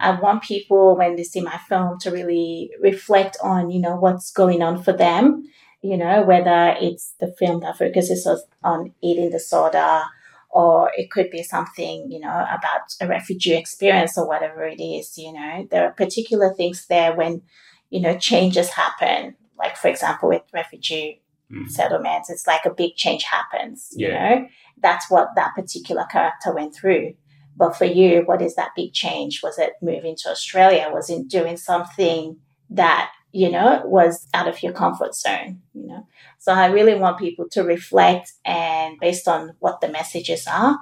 I 0.00 0.18
want 0.20 0.42
people 0.42 0.96
when 0.96 1.16
they 1.16 1.24
see 1.24 1.40
my 1.40 1.58
film 1.68 1.98
to 2.00 2.10
really 2.10 2.70
reflect 2.80 3.36
on, 3.42 3.70
you 3.70 3.80
know, 3.80 3.96
what's 3.96 4.30
going 4.30 4.62
on 4.62 4.82
for 4.82 4.92
them, 4.92 5.44
you 5.82 5.96
know, 5.96 6.22
whether 6.22 6.74
it's 6.80 7.14
the 7.20 7.34
film 7.38 7.60
that 7.60 7.78
focuses 7.78 8.28
on 8.62 8.92
eating 9.02 9.30
disorder 9.30 10.02
or 10.50 10.90
it 10.96 11.10
could 11.10 11.30
be 11.30 11.42
something, 11.42 12.10
you 12.10 12.20
know, 12.20 12.28
about 12.28 12.94
a 13.00 13.06
refugee 13.06 13.54
experience 13.54 14.16
or 14.16 14.26
whatever 14.26 14.66
it 14.66 14.82
is, 14.82 15.16
you 15.18 15.32
know. 15.32 15.66
There 15.70 15.84
are 15.84 15.92
particular 15.92 16.54
things 16.54 16.86
there 16.88 17.14
when, 17.14 17.42
you 17.90 18.00
know, 18.00 18.16
changes 18.18 18.70
happen. 18.70 19.36
Like 19.58 19.76
for 19.76 19.88
example, 19.88 20.30
with 20.30 20.42
refugee 20.52 21.22
mm. 21.52 21.68
settlements, 21.68 22.30
it's 22.30 22.46
like 22.46 22.64
a 22.64 22.74
big 22.74 22.96
change 22.96 23.24
happens, 23.24 23.90
yeah. 23.92 24.06
you 24.06 24.12
know. 24.40 24.48
That's 24.80 25.10
what 25.10 25.28
that 25.36 25.54
particular 25.54 26.04
character 26.04 26.54
went 26.54 26.74
through. 26.74 27.14
But 27.58 27.76
for 27.76 27.84
you, 27.84 28.22
what 28.24 28.40
is 28.40 28.54
that 28.54 28.76
big 28.76 28.92
change? 28.92 29.42
Was 29.42 29.58
it 29.58 29.72
moving 29.82 30.16
to 30.22 30.30
Australia? 30.30 30.90
Was 30.92 31.10
it 31.10 31.26
doing 31.26 31.56
something 31.56 32.36
that, 32.70 33.10
you 33.32 33.50
know, 33.50 33.82
was 33.84 34.28
out 34.32 34.46
of 34.46 34.62
your 34.62 34.72
comfort 34.72 35.14
zone, 35.14 35.60
you 35.74 35.88
know? 35.88 36.06
So 36.38 36.52
I 36.52 36.66
really 36.66 36.94
want 36.94 37.18
people 37.18 37.48
to 37.50 37.64
reflect 37.64 38.32
and 38.44 38.96
based 39.00 39.26
on 39.26 39.56
what 39.58 39.80
the 39.80 39.88
messages 39.88 40.46
are 40.46 40.78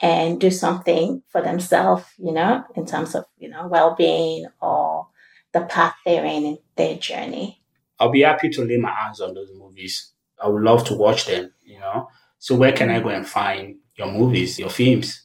and 0.00 0.40
do 0.40 0.50
something 0.50 1.22
for 1.28 1.42
themselves, 1.42 2.04
you 2.16 2.32
know, 2.32 2.64
in 2.74 2.86
terms 2.86 3.14
of, 3.14 3.26
you 3.36 3.50
know, 3.50 3.66
well-being 3.68 4.46
or 4.62 5.08
the 5.52 5.60
path 5.62 5.94
they're 6.06 6.24
in 6.24 6.44
in 6.44 6.58
their 6.76 6.96
journey. 6.96 7.60
I'll 8.00 8.10
be 8.10 8.22
happy 8.22 8.48
to 8.50 8.64
lay 8.64 8.78
my 8.78 8.92
hands 8.92 9.20
on 9.20 9.34
those 9.34 9.50
movies. 9.54 10.12
I 10.42 10.48
would 10.48 10.62
love 10.62 10.84
to 10.86 10.94
watch 10.94 11.26
them, 11.26 11.52
you 11.62 11.78
know. 11.80 12.08
So 12.38 12.54
where 12.54 12.72
can 12.72 12.90
I 12.90 13.00
go 13.00 13.10
and 13.10 13.26
find 13.28 13.76
your 13.96 14.10
movies, 14.10 14.58
your 14.58 14.70
films? 14.70 15.23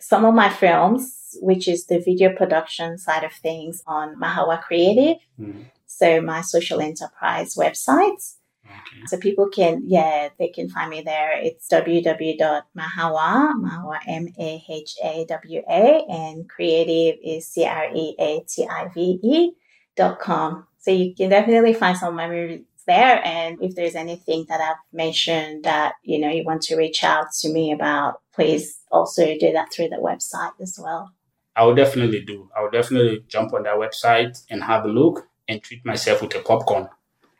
Some 0.00 0.24
of 0.24 0.34
my 0.34 0.48
films, 0.48 1.36
which 1.40 1.68
is 1.68 1.86
the 1.86 1.98
video 1.98 2.34
production 2.34 2.98
side 2.98 3.24
of 3.24 3.32
things 3.32 3.82
on 3.86 4.16
Mahawa 4.16 4.62
Creative. 4.62 5.18
Mm-hmm. 5.40 5.62
So 5.86 6.20
my 6.20 6.42
social 6.42 6.80
enterprise 6.80 7.54
websites. 7.54 8.36
Okay. 8.64 9.06
So 9.06 9.16
people 9.16 9.48
can, 9.48 9.82
yeah, 9.86 10.28
they 10.38 10.48
can 10.48 10.68
find 10.68 10.90
me 10.90 11.02
there. 11.02 11.32
It's 11.40 11.66
www.mahawa, 11.68 12.62
Mahawa, 12.74 13.98
M-A-H-A-W-A, 14.06 16.04
and 16.08 16.48
creative 16.48 17.18
is 17.24 17.48
C-R-E-A-T-I-V-E 17.48 19.52
dot 19.96 20.20
com. 20.20 20.66
So 20.78 20.90
you 20.90 21.14
can 21.14 21.30
definitely 21.30 21.72
find 21.72 21.96
some 21.96 22.10
of 22.10 22.14
my 22.14 22.28
movies 22.28 22.60
there. 22.88 23.24
And 23.24 23.62
if 23.62 23.76
there's 23.76 23.94
anything 23.94 24.46
that 24.48 24.60
I've 24.60 24.82
mentioned 24.92 25.64
that, 25.64 25.94
you 26.02 26.18
know, 26.18 26.28
you 26.28 26.42
want 26.44 26.62
to 26.62 26.76
reach 26.76 27.04
out 27.04 27.26
to 27.42 27.48
me 27.48 27.70
about, 27.70 28.20
please 28.34 28.80
also 28.90 29.24
do 29.38 29.52
that 29.52 29.72
through 29.72 29.90
the 29.90 29.96
website 29.96 30.60
as 30.60 30.76
well. 30.82 31.12
I 31.54 31.64
will 31.64 31.74
definitely 31.74 32.24
do. 32.24 32.50
I 32.56 32.62
will 32.62 32.70
definitely 32.70 33.24
jump 33.28 33.52
on 33.52 33.64
that 33.64 33.76
website 33.76 34.42
and 34.50 34.64
have 34.64 34.84
a 34.84 34.88
look 34.88 35.28
and 35.46 35.62
treat 35.62 35.84
myself 35.84 36.22
with 36.22 36.34
a 36.34 36.40
popcorn 36.40 36.88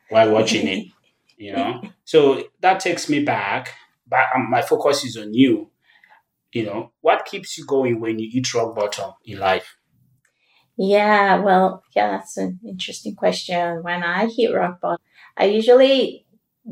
while 0.09 0.31
watching 0.31 0.67
it. 0.67 0.87
You 1.41 1.53
know, 1.53 1.81
so 2.03 2.43
that 2.59 2.81
takes 2.81 3.07
me 3.07 3.23
back. 3.23 3.69
But 4.05 4.25
um, 4.35 4.49
my 4.49 4.61
focus 4.61 5.05
is 5.05 5.15
on 5.15 5.33
you. 5.33 5.71
You 6.51 6.65
know, 6.65 6.91
what 6.99 7.23
keeps 7.23 7.57
you 7.57 7.65
going 7.65 8.01
when 8.01 8.19
you 8.19 8.27
eat 8.29 8.53
rock 8.53 8.75
bottom 8.75 9.13
in 9.23 9.39
life? 9.39 9.77
Yeah, 10.81 11.39
well, 11.41 11.83
yeah, 11.93 12.11
that's 12.11 12.37
an 12.37 12.57
interesting 12.65 13.13
question. 13.13 13.83
When 13.83 14.01
I 14.01 14.27
hit 14.27 14.55
rock 14.55 14.79
bottom, 14.79 15.03
I 15.35 15.45
usually 15.45 16.25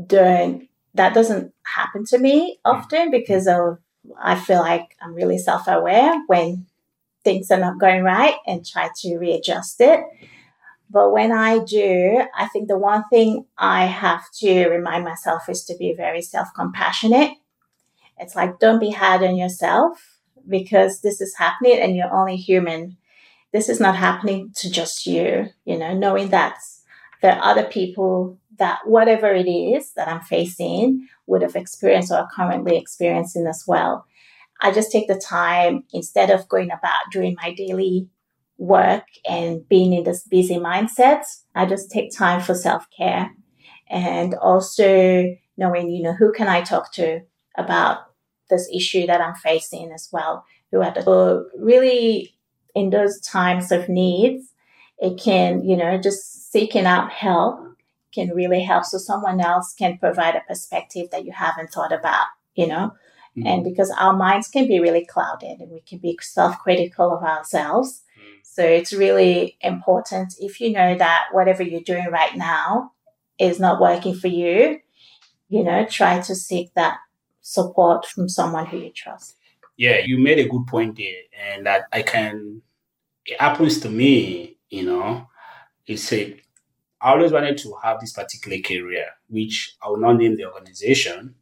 don't. 0.05 0.69
That 0.93 1.13
doesn't 1.13 1.53
happen 1.63 2.05
to 2.05 2.17
me 2.17 2.57
often 2.63 2.99
mm-hmm. 2.99 3.11
because 3.11 3.47
of 3.47 3.79
I 4.17 4.35
feel 4.35 4.59
like 4.59 4.95
I'm 5.01 5.13
really 5.13 5.37
self 5.37 5.67
aware 5.67 6.15
when 6.27 6.67
things 7.25 7.51
are 7.51 7.59
not 7.59 7.79
going 7.79 8.01
right 8.03 8.35
and 8.45 8.65
try 8.65 8.89
to 9.01 9.17
readjust 9.17 9.81
it. 9.81 9.99
But 10.89 11.11
when 11.11 11.33
I 11.33 11.59
do, 11.59 12.23
I 12.33 12.47
think 12.47 12.69
the 12.69 12.77
one 12.77 13.03
thing 13.11 13.45
I 13.57 13.87
have 13.87 14.23
to 14.39 14.69
remind 14.69 15.03
myself 15.03 15.49
is 15.49 15.65
to 15.65 15.75
be 15.75 15.93
very 15.95 16.21
self 16.21 16.47
compassionate. 16.55 17.31
It's 18.17 18.37
like, 18.37 18.59
don't 18.59 18.79
be 18.79 18.91
hard 18.91 19.21
on 19.23 19.35
yourself 19.35 20.21
because 20.47 21.01
this 21.01 21.19
is 21.19 21.35
happening 21.37 21.77
and 21.77 21.95
you're 21.95 22.13
only 22.13 22.37
human. 22.37 22.96
This 23.53 23.69
is 23.69 23.79
not 23.79 23.95
happening 23.95 24.51
to 24.57 24.69
just 24.69 25.05
you, 25.05 25.47
you 25.65 25.77
know, 25.77 25.93
knowing 25.93 26.29
that 26.29 26.57
there 27.21 27.33
are 27.33 27.51
other 27.51 27.63
people 27.63 28.37
that 28.57 28.79
whatever 28.85 29.33
it 29.33 29.49
is 29.49 29.93
that 29.93 30.07
I'm 30.07 30.21
facing 30.21 31.07
would 31.25 31.41
have 31.41 31.55
experienced 31.55 32.11
or 32.11 32.17
are 32.17 32.29
currently 32.35 32.77
experiencing 32.77 33.47
as 33.47 33.63
well. 33.67 34.05
I 34.61 34.71
just 34.71 34.91
take 34.91 35.07
the 35.07 35.19
time 35.19 35.83
instead 35.93 36.29
of 36.29 36.49
going 36.49 36.71
about 36.71 37.11
doing 37.11 37.35
my 37.41 37.53
daily 37.53 38.09
work 38.57 39.05
and 39.27 39.67
being 39.69 39.93
in 39.93 40.03
this 40.03 40.23
busy 40.23 40.57
mindset. 40.57 41.23
I 41.53 41.65
just 41.65 41.91
take 41.91 42.15
time 42.15 42.41
for 42.41 42.55
self 42.55 42.85
care 42.95 43.31
and 43.89 44.33
also 44.35 45.35
knowing, 45.57 45.91
you 45.91 46.03
know, 46.03 46.13
who 46.13 46.31
can 46.31 46.47
I 46.47 46.61
talk 46.61 46.91
to 46.93 47.21
about 47.57 47.99
this 48.49 48.69
issue 48.73 49.05
that 49.07 49.21
I'm 49.21 49.35
facing 49.35 49.91
as 49.91 50.09
well. 50.11 50.45
Who 50.71 50.81
are 50.81 50.93
the, 50.93 51.49
really 51.57 52.36
in 52.77 52.91
those 52.91 53.19
times 53.21 53.71
of 53.71 53.89
needs, 53.89 54.53
it 54.99 55.19
can, 55.19 55.63
you 55.63 55.75
know, 55.75 55.97
just 55.97 56.51
seeking 56.51 56.85
out 56.85 57.11
help 57.11 57.59
can 58.13 58.29
really 58.29 58.63
help. 58.63 58.85
So 58.85 58.99
someone 58.99 59.41
else 59.41 59.73
can 59.73 59.97
provide 59.97 60.35
a 60.35 60.43
perspective 60.47 61.09
that 61.11 61.25
you 61.25 61.31
haven't 61.31 61.71
thought 61.71 61.91
about, 61.91 62.27
you 62.55 62.67
know? 62.67 62.91
Mm-hmm. 63.35 63.47
And 63.47 63.63
because 63.63 63.91
our 63.91 64.15
minds 64.15 64.47
can 64.47 64.67
be 64.67 64.79
really 64.79 65.05
clouded 65.05 65.59
and 65.59 65.71
we 65.71 65.81
can 65.81 65.97
be 65.97 66.17
self 66.21 66.59
critical 66.59 67.15
of 67.15 67.23
ourselves. 67.23 68.03
Mm-hmm. 68.19 68.39
So 68.43 68.63
it's 68.63 68.93
really 68.93 69.57
important 69.61 70.35
if 70.39 70.61
you 70.61 70.71
know 70.71 70.95
that 70.97 71.25
whatever 71.31 71.63
you're 71.63 71.81
doing 71.81 72.07
right 72.11 72.35
now 72.35 72.91
is 73.39 73.59
not 73.59 73.81
working 73.81 74.15
for 74.15 74.27
you, 74.27 74.79
you 75.49 75.63
know, 75.63 75.85
try 75.85 76.19
to 76.21 76.35
seek 76.35 76.73
that 76.75 76.97
support 77.41 78.05
from 78.05 78.29
someone 78.29 78.67
who 78.67 78.77
you 78.77 78.91
trust. 78.91 79.35
Yeah, 79.77 80.01
you 80.03 80.17
made 80.17 80.39
a 80.39 80.49
good 80.49 80.65
point 80.65 80.97
there, 80.97 81.21
and 81.53 81.67
that 81.67 81.83
I 81.93 82.01
can, 82.01 82.63
it 83.27 83.39
happens 83.39 83.79
to 83.81 83.89
me, 83.89 84.57
you 84.69 84.85
know, 84.85 85.27
it's 85.85 86.11
a 86.13 86.39
I 86.99 87.11
always 87.11 87.31
wanted 87.31 87.57
to 87.59 87.75
have 87.83 87.99
this 87.99 88.13
particular 88.13 88.57
career, 88.57 89.05
which 89.29 89.75
I 89.83 89.89
will 89.89 89.97
not 89.97 90.17
name 90.17 90.35
the 90.35 90.45
organization, 90.51 91.35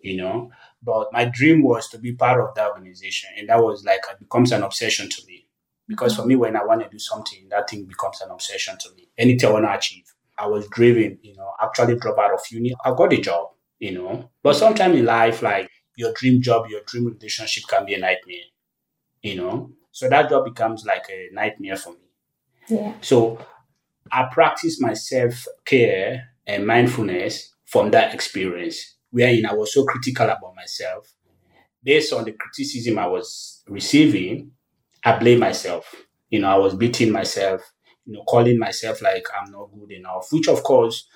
you 0.00 0.16
know, 0.16 0.50
but 0.82 1.12
my 1.12 1.26
dream 1.26 1.62
was 1.62 1.88
to 1.90 1.98
be 1.98 2.14
part 2.14 2.40
of 2.40 2.54
that 2.54 2.70
organization. 2.70 3.30
And 3.36 3.48
that 3.48 3.62
was 3.62 3.84
like, 3.84 4.00
it 4.10 4.18
becomes 4.18 4.52
an 4.52 4.62
obsession 4.62 5.08
to 5.10 5.22
me. 5.26 5.46
Because 5.86 6.12
mm-hmm. 6.12 6.22
for 6.22 6.28
me, 6.28 6.36
when 6.36 6.56
I 6.56 6.64
want 6.64 6.82
to 6.82 6.88
do 6.88 6.98
something, 6.98 7.48
that 7.50 7.68
thing 7.68 7.84
becomes 7.84 8.20
an 8.22 8.30
obsession 8.30 8.76
to 8.78 8.88
me. 8.96 9.08
Anything 9.18 9.50
I 9.50 9.52
want 9.52 9.66
to 9.66 9.74
achieve. 9.74 10.04
I 10.38 10.46
was 10.46 10.66
driven, 10.68 11.18
you 11.22 11.36
know, 11.36 11.52
actually 11.62 11.96
drop 11.96 12.18
out 12.18 12.32
of 12.32 12.40
uni. 12.50 12.74
I 12.84 12.94
got 12.94 13.12
a 13.12 13.20
job, 13.20 13.50
you 13.78 13.92
know. 13.92 14.30
But 14.42 14.56
sometimes 14.56 14.98
in 14.98 15.04
life, 15.04 15.42
like 15.42 15.70
your 15.96 16.12
dream 16.14 16.42
job, 16.42 16.66
your 16.68 16.80
dream 16.86 17.06
relationship 17.06 17.64
can 17.68 17.86
be 17.86 17.94
a 17.94 17.98
nightmare, 17.98 18.36
you 19.22 19.36
know. 19.36 19.70
So 19.94 20.08
that 20.08 20.28
job 20.28 20.44
becomes 20.44 20.84
like 20.84 21.06
a 21.08 21.28
nightmare 21.32 21.76
for 21.76 21.90
me. 21.90 21.98
Yeah. 22.68 22.94
So 23.00 23.38
I 24.10 24.24
practice 24.32 24.80
my 24.80 24.92
self 24.94 25.46
care 25.64 26.30
and 26.48 26.66
mindfulness 26.66 27.54
from 27.64 27.92
that 27.92 28.12
experience, 28.12 28.96
wherein 29.12 29.46
I 29.46 29.54
was 29.54 29.72
so 29.72 29.84
critical 29.84 30.26
about 30.26 30.56
myself. 30.56 31.14
Based 31.84 32.12
on 32.12 32.24
the 32.24 32.32
criticism 32.32 32.98
I 32.98 33.06
was 33.06 33.62
receiving, 33.68 34.50
I 35.04 35.16
blame 35.16 35.38
myself. 35.38 35.94
You 36.28 36.40
know, 36.40 36.48
I 36.48 36.56
was 36.56 36.74
beating 36.74 37.12
myself, 37.12 37.62
you 38.04 38.14
know, 38.14 38.24
calling 38.24 38.58
myself 38.58 39.00
like 39.00 39.28
I'm 39.38 39.52
not 39.52 39.70
good 39.78 39.92
enough, 39.92 40.26
which 40.32 40.48
of 40.48 40.64
course 40.64 41.06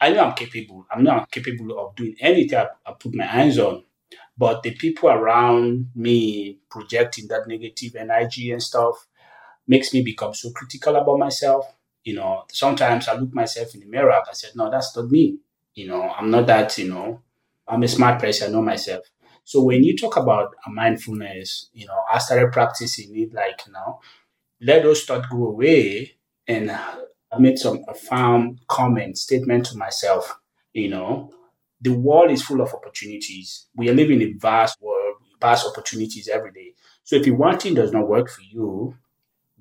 I 0.00 0.10
know 0.10 0.24
I'm 0.24 0.34
capable. 0.34 0.86
I'm 0.90 1.04
not 1.04 1.30
capable 1.30 1.78
of 1.78 1.94
doing 1.94 2.16
anything 2.18 2.58
I, 2.58 2.66
I 2.84 2.94
put 2.98 3.14
my 3.14 3.26
hands 3.26 3.58
on. 3.60 3.84
But 4.38 4.62
the 4.62 4.70
people 4.70 5.10
around 5.10 5.90
me 5.94 6.58
projecting 6.70 7.26
that 7.28 7.48
negative 7.48 7.96
energy 7.96 8.52
and 8.52 8.62
stuff 8.62 9.06
makes 9.66 9.92
me 9.92 10.02
become 10.02 10.32
so 10.32 10.50
critical 10.52 10.96
about 10.96 11.18
myself. 11.18 11.66
You 12.04 12.14
know, 12.14 12.44
sometimes 12.50 13.08
I 13.08 13.16
look 13.16 13.34
myself 13.34 13.74
in 13.74 13.80
the 13.80 13.86
mirror 13.86 14.12
and 14.12 14.24
I 14.28 14.32
said, 14.32 14.52
no, 14.54 14.70
that's 14.70 14.96
not 14.96 15.10
me. 15.10 15.38
You 15.74 15.88
know, 15.88 16.02
I'm 16.02 16.30
not 16.30 16.46
that, 16.46 16.78
you 16.78 16.88
know, 16.88 17.20
I'm 17.66 17.82
a 17.82 17.88
smart 17.88 18.20
person, 18.20 18.48
I 18.48 18.52
know 18.52 18.62
myself. 18.62 19.04
So 19.44 19.62
when 19.62 19.82
you 19.82 19.96
talk 19.96 20.16
about 20.16 20.54
a 20.66 20.70
mindfulness, 20.70 21.70
you 21.72 21.86
know, 21.86 22.00
I 22.10 22.18
started 22.18 22.52
practicing 22.52 23.16
it 23.18 23.32
like, 23.34 23.62
you 23.66 23.72
know, 23.72 24.00
let 24.60 24.82
those 24.82 25.04
thoughts 25.04 25.26
go 25.30 25.48
away 25.48 26.12
and 26.46 26.70
I 26.70 27.38
made 27.38 27.58
some 27.58 27.84
profound 27.84 28.60
comment, 28.68 29.18
statement 29.18 29.66
to 29.66 29.76
myself, 29.76 30.38
you 30.72 30.88
know, 30.88 31.32
the 31.80 31.92
world 31.92 32.30
is 32.30 32.42
full 32.42 32.60
of 32.60 32.74
opportunities. 32.74 33.66
We 33.76 33.88
are 33.90 33.94
living 33.94 34.20
in 34.20 34.28
a 34.30 34.38
vast 34.38 34.80
world, 34.80 35.16
vast 35.40 35.66
opportunities 35.66 36.28
every 36.28 36.52
day. 36.52 36.74
So 37.04 37.16
if 37.16 37.26
one 37.28 37.58
thing 37.58 37.74
does 37.74 37.92
not 37.92 38.08
work 38.08 38.28
for 38.30 38.42
you, 38.42 38.96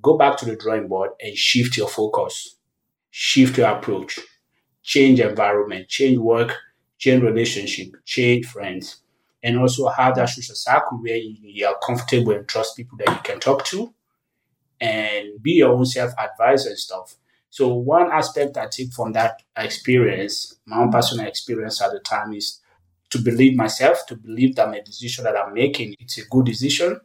go 0.01 0.17
back 0.17 0.37
to 0.37 0.45
the 0.45 0.55
drawing 0.55 0.87
board 0.87 1.11
and 1.21 1.35
shift 1.37 1.77
your 1.77 1.87
focus, 1.89 2.57
shift 3.11 3.57
your 3.57 3.69
approach, 3.69 4.19
change 4.83 5.19
environment, 5.19 5.87
change 5.89 6.17
work, 6.19 6.55
change 6.99 7.23
relationship, 7.23 7.89
change 8.05 8.45
friends, 8.47 8.97
and 9.43 9.59
also 9.59 9.87
have 9.89 10.15
that 10.15 10.29
social 10.29 10.55
circle 10.55 10.99
where 11.01 11.17
you 11.17 11.67
are 11.67 11.77
comfortable 11.85 12.33
and 12.33 12.47
trust 12.47 12.77
people 12.77 12.97
that 12.99 13.09
you 13.09 13.21
can 13.23 13.39
talk 13.39 13.65
to 13.65 13.93
and 14.79 15.41
be 15.41 15.53
your 15.53 15.73
own 15.73 15.85
self 15.85 16.13
advisor 16.19 16.69
and 16.69 16.77
stuff. 16.77 17.15
So 17.49 17.73
one 17.73 18.11
aspect 18.11 18.57
I 18.57 18.67
take 18.67 18.93
from 18.93 19.13
that 19.13 19.41
experience, 19.55 20.55
my 20.65 20.79
own 20.79 20.91
personal 20.91 21.25
experience 21.25 21.81
at 21.81 21.91
the 21.91 21.99
time, 21.99 22.33
is 22.33 22.61
to 23.09 23.19
believe 23.19 23.55
myself, 23.55 24.05
to 24.07 24.15
believe 24.15 24.55
that 24.55 24.69
my 24.69 24.81
decision 24.81 25.23
that 25.23 25.37
I'm 25.37 25.53
making 25.53 25.95
it's 25.99 26.17
a 26.17 26.25
good 26.27 26.45
decision. 26.45 26.99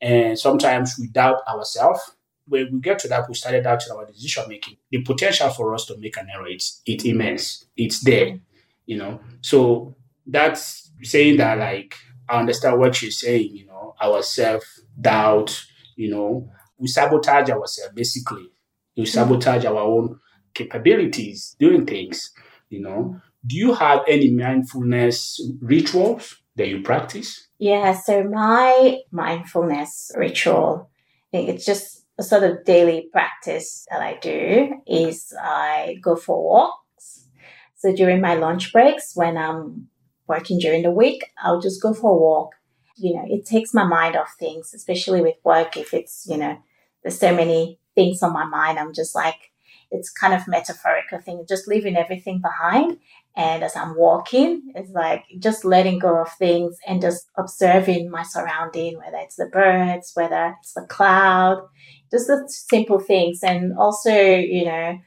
And 0.00 0.38
sometimes 0.38 0.96
we 0.98 1.08
doubt 1.08 1.40
ourselves. 1.48 2.00
When 2.46 2.70
we 2.74 2.80
get 2.80 2.98
to 3.00 3.08
that, 3.08 3.26
we 3.26 3.34
started 3.34 3.64
doubting 3.64 3.92
our 3.92 4.04
decision 4.04 4.44
making. 4.48 4.76
The 4.90 5.02
potential 5.02 5.48
for 5.48 5.74
us 5.74 5.86
to 5.86 5.96
make 5.98 6.16
an 6.18 6.28
error 6.34 6.46
it's 6.48 6.82
it's 6.84 7.04
immense. 7.04 7.64
It's 7.76 8.00
there, 8.00 8.38
you 8.86 8.98
know. 8.98 9.20
So 9.40 9.96
that's 10.26 10.90
saying 11.02 11.38
that 11.38 11.58
like 11.58 11.96
I 12.28 12.38
understand 12.40 12.78
what 12.78 13.00
you're 13.00 13.10
saying, 13.10 13.56
you 13.56 13.66
know, 13.66 13.94
our 14.00 14.22
self 14.22 14.62
doubt, 15.00 15.64
you 15.96 16.10
know, 16.10 16.50
we 16.76 16.88
sabotage 16.88 17.48
ourselves 17.48 17.94
basically 17.94 18.50
you 18.94 19.06
sabotage 19.06 19.64
our 19.64 19.78
own 19.78 20.18
capabilities 20.54 21.56
doing 21.58 21.84
things 21.86 22.32
you 22.74 22.80
know. 22.80 23.20
Do 23.46 23.56
you 23.56 23.74
have 23.74 24.00
any 24.08 24.30
mindfulness 24.30 25.40
rituals 25.60 26.36
that 26.56 26.68
you 26.68 26.82
practice? 26.82 27.48
Yeah 27.58 27.92
so 27.94 28.24
my 28.24 28.98
mindfulness 29.10 30.10
ritual 30.16 30.90
I 31.32 31.36
think 31.36 31.48
it's 31.48 31.66
just 31.66 32.04
a 32.18 32.22
sort 32.22 32.44
of 32.44 32.64
daily 32.64 33.08
practice 33.10 33.84
that 33.90 34.00
i 34.00 34.16
do 34.22 34.74
is 34.86 35.34
i 35.40 35.96
go 36.00 36.14
for 36.16 36.42
walks. 36.44 37.26
So 37.74 37.94
during 37.94 38.20
my 38.20 38.34
lunch 38.34 38.72
breaks 38.72 39.16
when 39.16 39.36
i'm 39.36 39.88
working 40.28 40.58
during 40.58 40.82
the 40.82 40.90
week 40.90 41.24
i'll 41.42 41.60
just 41.60 41.82
go 41.82 41.92
for 41.92 42.10
a 42.12 42.16
walk. 42.16 42.50
You 42.96 43.14
know 43.14 43.24
it 43.26 43.46
takes 43.46 43.74
my 43.74 43.84
mind 43.84 44.14
off 44.16 44.34
things 44.38 44.72
especially 44.74 45.20
with 45.22 45.36
work 45.44 45.76
if 45.76 45.92
it's 45.92 46.26
you 46.28 46.36
know 46.36 46.56
there's 47.02 47.18
so 47.18 47.34
many 47.34 47.80
things 47.94 48.22
on 48.22 48.32
my 48.32 48.44
mind. 48.44 48.78
I'm 48.78 48.92
just 48.92 49.14
like, 49.14 49.52
it's 49.90 50.10
kind 50.10 50.34
of 50.34 50.48
metaphorical 50.48 51.20
thing, 51.20 51.44
just 51.48 51.68
leaving 51.68 51.96
everything 51.96 52.40
behind. 52.40 52.98
And 53.36 53.64
as 53.64 53.76
I'm 53.76 53.96
walking, 53.96 54.72
it's 54.74 54.90
like 54.90 55.24
just 55.38 55.64
letting 55.64 55.98
go 55.98 56.20
of 56.20 56.32
things 56.32 56.76
and 56.86 57.00
just 57.00 57.28
observing 57.36 58.10
my 58.10 58.22
surrounding, 58.22 58.98
whether 58.98 59.18
it's 59.18 59.36
the 59.36 59.46
birds, 59.46 60.12
whether 60.14 60.54
it's 60.60 60.74
the 60.74 60.86
cloud, 60.88 61.66
just 62.10 62.28
the 62.28 62.44
simple 62.48 63.00
things. 63.00 63.40
And 63.42 63.76
also, 63.76 64.12
you 64.12 64.64
know, 64.64 64.98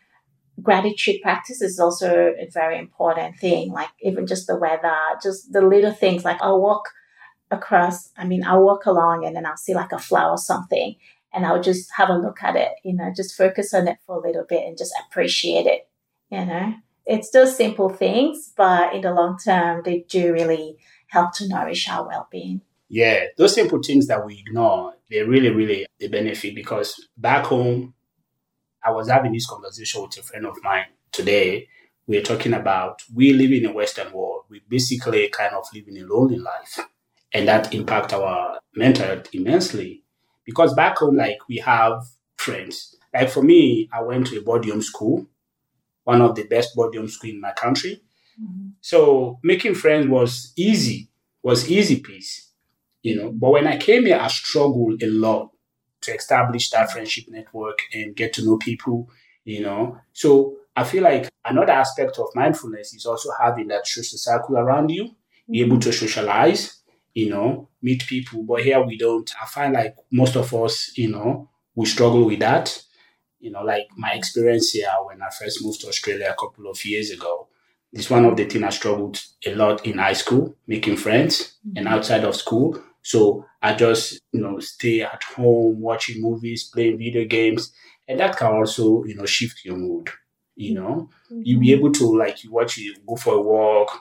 gratitude 0.62 1.22
practice 1.22 1.62
is 1.62 1.80
also 1.80 2.34
a 2.38 2.50
very 2.54 2.78
important 2.80 3.38
thing. 3.38 3.72
Like 3.72 3.90
even 4.02 4.28
just 4.28 4.48
the 4.48 4.58
weather, 4.58 4.96
just 5.24 5.54
the 5.54 5.62
little 5.62 5.94
things. 5.94 6.26
Like 6.26 6.42
I'll 6.42 6.62
walk 6.62 6.90
across, 7.50 8.12
I 8.18 8.26
mean, 8.26 8.44
I'll 8.44 8.64
walk 8.64 8.86
along 8.86 9.26
and 9.26 9.36
then 9.36 9.46
I'll 9.46 9.56
see 9.56 9.74
like 9.74 9.94
a 9.94 10.00
flower 10.00 10.32
or 10.32 10.38
something 10.38 10.96
and 11.38 11.46
I'll 11.46 11.62
just 11.62 11.92
have 11.96 12.10
a 12.10 12.18
look 12.18 12.42
at 12.42 12.56
it, 12.56 12.70
you 12.84 12.96
know, 12.96 13.14
just 13.16 13.38
focus 13.38 13.72
on 13.72 13.88
it 13.88 14.00
for 14.08 14.18
a 14.18 14.28
little 14.28 14.44
bit 14.50 14.66
and 14.66 14.76
just 14.76 14.92
appreciate 15.06 15.68
it, 15.68 15.88
you 16.32 16.44
know. 16.44 16.74
It's 17.06 17.30
those 17.30 17.56
simple 17.56 17.90
things, 17.90 18.52
but 18.58 18.96
in 18.96 19.02
the 19.02 19.14
long 19.14 19.38
term, 19.38 19.84
they 19.86 20.04
do 20.10 20.34
really 20.34 20.78
help 21.10 21.34
to 21.34 21.48
nourish 21.48 21.88
our 21.90 22.08
well-being. 22.08 22.62
Yeah, 22.90 23.26
those 23.38 23.54
simple 23.54 23.84
things 23.84 24.08
that 24.08 24.26
we 24.26 24.44
ignore, 24.48 24.96
they 25.12 25.22
really, 25.22 25.52
really 25.52 25.86
they 26.00 26.08
benefit 26.08 26.56
because 26.56 26.96
back 27.16 27.46
home, 27.46 27.94
I 28.84 28.90
was 28.90 29.08
having 29.08 29.34
this 29.34 29.48
conversation 29.48 30.02
with 30.02 30.18
a 30.18 30.24
friend 30.24 30.48
of 30.48 30.58
mine 30.64 30.88
today. 31.12 31.68
We 32.08 32.18
are 32.18 32.24
talking 32.24 32.54
about 32.54 33.02
we 33.14 33.32
live 33.34 33.52
in 33.52 33.66
a 33.66 33.74
Western 33.74 34.12
world. 34.12 34.46
We 34.50 34.64
basically 34.68 35.30
kind 35.30 35.54
of 35.54 35.66
live 35.72 35.88
in 35.88 35.98
a 35.98 36.06
lonely 36.06 36.40
life, 36.40 36.80
and 37.32 37.48
that 37.48 37.76
impact 37.76 38.12
our 38.14 38.60
mental 38.74 39.06
health 39.06 39.28
immensely 39.34 40.04
because 40.48 40.74
back 40.74 40.98
home, 40.98 41.18
like 41.18 41.38
we 41.48 41.58
have 41.58 42.08
friends. 42.38 42.96
Like 43.14 43.30
for 43.30 43.44
me, 43.44 43.90
I 43.92 44.02
went 44.02 44.28
to 44.28 44.40
a 44.40 44.42
boarding 44.42 44.82
school, 44.82 45.28
one 46.06 46.22
of 46.22 46.36
the 46.36 46.44
best 46.44 46.74
boarding 46.74 47.08
school 47.10 47.30
in 47.30 47.42
my 47.42 47.52
country. 47.52 48.02
Mm-hmm. 48.42 48.70
So 48.82 49.40
making 49.44 49.76
friends 49.76 50.08
was 50.08 50.54
easy, 50.56 51.10
was 51.44 51.70
easy 51.70 52.00
piece, 52.00 52.50
you 53.04 53.18
know. 53.18 53.32
But 53.32 53.52
when 53.52 53.68
I 53.68 53.78
came 53.78 54.06
here, 54.06 54.20
I 54.20 54.30
struggled 54.30 55.04
a 55.04 55.08
lot 55.08 55.52
to 56.02 56.16
establish 56.16 56.70
that 56.70 56.92
friendship 56.92 57.26
network 57.28 57.80
and 57.94 58.16
get 58.16 58.32
to 58.34 58.46
know 58.46 58.58
people, 58.58 59.10
you 59.44 59.62
know. 59.62 59.98
So 60.14 60.56
I 60.78 60.86
feel 60.86 61.04
like 61.04 61.30
another 61.44 61.74
aspect 61.74 62.18
of 62.20 62.28
mindfulness 62.36 62.94
is 62.94 63.06
also 63.06 63.32
having 63.38 63.68
that 63.68 63.86
social 63.86 64.18
circle 64.18 64.58
around 64.58 64.92
you, 64.92 65.14
be 65.50 65.60
able 65.60 65.76
mm-hmm. 65.76 65.90
to 65.90 65.94
socialize, 65.94 66.77
you 67.18 67.32
know, 67.32 67.68
meet 67.82 68.06
people. 68.06 68.44
But 68.44 68.64
here 68.64 68.80
we 68.80 68.96
don't. 68.96 69.28
I 69.42 69.48
find 69.48 69.74
like 69.74 69.96
most 70.12 70.36
of 70.36 70.54
us, 70.54 70.96
you 70.96 71.10
know, 71.10 71.50
we 71.74 71.88
struggle 71.88 72.24
with 72.26 72.38
that. 72.42 72.80
You 73.40 73.50
know, 73.50 73.64
like 73.64 73.88
my 73.98 74.12
experience 74.12 74.70
here 74.70 74.94
when 75.04 75.24
I 75.24 75.30
first 75.32 75.64
moved 75.64 75.82
to 75.82 75.88
Australia 75.88 76.30
a 76.30 76.40
couple 76.40 76.70
of 76.70 76.86
years 76.86 77.10
ago. 77.10 77.48
It's 77.92 78.12
one 78.12 78.26
of 78.26 78.38
the 78.38 78.46
things 78.46 78.64
I 78.64 78.70
struggled 78.70 79.20
a 79.48 79.56
lot 79.56 79.84
in 79.84 79.98
high 79.98 80.14
school, 80.14 80.56
making 80.68 80.98
friends 80.98 81.58
mm-hmm. 81.68 81.78
and 81.78 81.88
outside 81.88 82.24
of 82.24 82.36
school. 82.36 82.80
So 83.02 83.46
I 83.64 83.74
just, 83.74 84.22
you 84.32 84.42
know, 84.42 84.60
stay 84.60 85.02
at 85.02 85.24
home, 85.24 85.82
watching 85.82 86.22
movies, 86.22 86.70
playing 86.72 87.00
video 87.00 87.26
games. 87.26 87.74
And 88.08 88.20
that 88.20 88.38
can 88.38 88.54
also, 88.54 89.06
you 89.06 89.16
know, 89.16 89.26
shift 89.26 89.66
your 89.66 89.78
mood. 89.78 90.12
You 90.56 90.76
know, 90.76 91.10
mm-hmm. 91.32 91.42
you'll 91.44 91.62
be 91.62 91.74
able 91.74 91.92
to 91.94 92.16
like 92.16 92.44
you 92.44 92.52
watch 92.52 92.78
you 92.78 92.96
go 93.08 93.16
for 93.16 93.34
a 93.34 93.42
walk, 93.42 94.00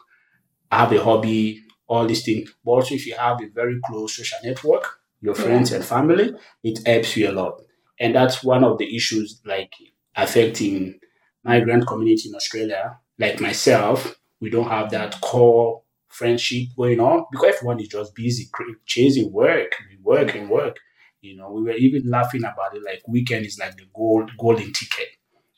have 0.70 0.92
a 0.92 1.02
hobby, 1.02 1.62
all 1.88 2.06
these 2.06 2.24
things. 2.24 2.54
But 2.64 2.70
also, 2.72 2.94
if 2.94 3.06
you 3.06 3.14
have 3.16 3.40
a 3.42 3.48
very 3.48 3.78
close 3.84 4.16
social 4.16 4.38
network, 4.42 4.98
your 5.20 5.34
friends 5.34 5.70
yeah. 5.70 5.76
and 5.76 5.84
family, 5.84 6.32
it 6.62 6.86
helps 6.86 7.16
you 7.16 7.30
a 7.30 7.32
lot. 7.32 7.60
And 7.98 8.14
that's 8.14 8.44
one 8.44 8.64
of 8.64 8.78
the 8.78 8.94
issues 8.94 9.40
like 9.44 9.72
affecting 10.14 10.98
migrant 11.44 11.86
community 11.86 12.28
in 12.28 12.34
Australia. 12.34 12.98
Like 13.18 13.40
myself, 13.40 14.18
we 14.40 14.50
don't 14.50 14.68
have 14.68 14.90
that 14.90 15.20
core 15.20 15.82
friendship 16.08 16.68
going 16.76 17.00
on 17.00 17.24
because 17.30 17.54
everyone 17.56 17.80
is 17.80 17.88
just 17.88 18.14
busy 18.14 18.48
chasing 18.86 19.32
work, 19.32 19.72
we 19.90 19.98
work 20.02 20.34
and 20.34 20.48
work. 20.50 20.78
You 21.20 21.36
know, 21.36 21.50
we 21.50 21.62
were 21.62 21.72
even 21.72 22.08
laughing 22.08 22.44
about 22.44 22.76
it. 22.76 22.82
Like 22.84 23.02
weekend 23.08 23.46
is 23.46 23.58
like 23.58 23.76
the 23.76 23.86
gold 23.94 24.30
golden 24.38 24.72
ticket. 24.72 25.08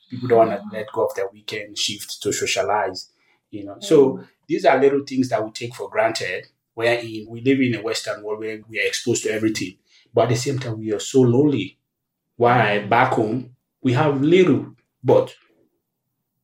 People 0.09 0.27
don't 0.27 0.47
want 0.47 0.51
to 0.51 0.57
mm. 0.57 0.73
let 0.73 0.87
go 0.91 1.05
of 1.05 1.15
their 1.15 1.29
weekend 1.29 1.77
shift 1.77 2.21
to 2.23 2.33
socialize. 2.33 3.11
You 3.51 3.65
know, 3.65 3.77
so 3.79 4.23
these 4.49 4.65
are 4.65 4.81
little 4.81 5.05
things 5.07 5.29
that 5.29 5.45
we 5.45 5.51
take 5.51 5.75
for 5.75 5.89
granted, 5.89 6.47
wherein 6.75 7.27
we 7.29 7.41
live 7.41 7.61
in 7.61 7.75
a 7.75 7.83
Western 7.83 8.23
world 8.23 8.41
where 8.41 8.61
we 8.69 8.79
are 8.81 8.87
exposed 8.87 9.23
to 9.25 9.31
everything. 9.31 9.77
But 10.13 10.23
at 10.23 10.29
the 10.31 10.37
same 10.37 10.59
time, 10.59 10.79
we 10.79 10.93
are 10.93 10.99
so 11.01 11.21
lonely. 11.21 11.79
Why 12.37 12.79
back 12.79 13.13
home, 13.13 13.55
we 13.83 13.93
have 13.93 14.21
little, 14.21 14.75
but 15.03 15.35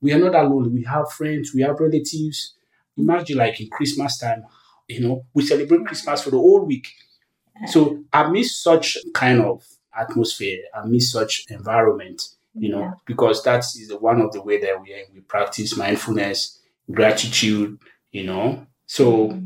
we 0.02 0.14
are 0.14 0.20
not 0.20 0.34
that 0.34 0.48
lonely. 0.50 0.70
We 0.70 0.84
have 0.84 1.12
friends, 1.12 1.52
we 1.54 1.62
have 1.62 1.80
relatives, 1.80 2.54
Imagine 2.98 3.38
like 3.40 3.60
in 3.60 3.70
Christmas 3.70 4.18
time, 4.18 4.46
you 4.88 5.02
know, 5.02 5.26
we 5.34 5.46
celebrate 5.46 5.86
Christmas 5.86 6.22
for 6.24 6.30
the 6.30 6.38
whole 6.38 6.64
week. 6.64 6.88
So 7.68 8.04
I 8.14 8.30
miss 8.30 8.58
such 8.62 8.98
kind 9.14 9.42
of 9.42 9.64
atmosphere. 9.98 10.60
I 10.76 10.86
miss 10.86 11.12
such 11.12 11.46
environment, 11.50 12.22
you 12.56 12.70
know, 12.70 12.80
Yeah. 12.82 12.94
because 13.06 13.44
that 13.44 13.60
is 13.62 13.94
one 14.00 14.22
of 14.22 14.32
the 14.34 14.42
way 14.42 14.60
that 14.62 14.82
we 14.82 14.96
we 15.14 15.22
practice 15.22 15.78
mindfulness, 15.78 16.60
gratitude, 16.92 17.80
you 18.16 18.24
know. 18.24 18.66
So 18.86 19.38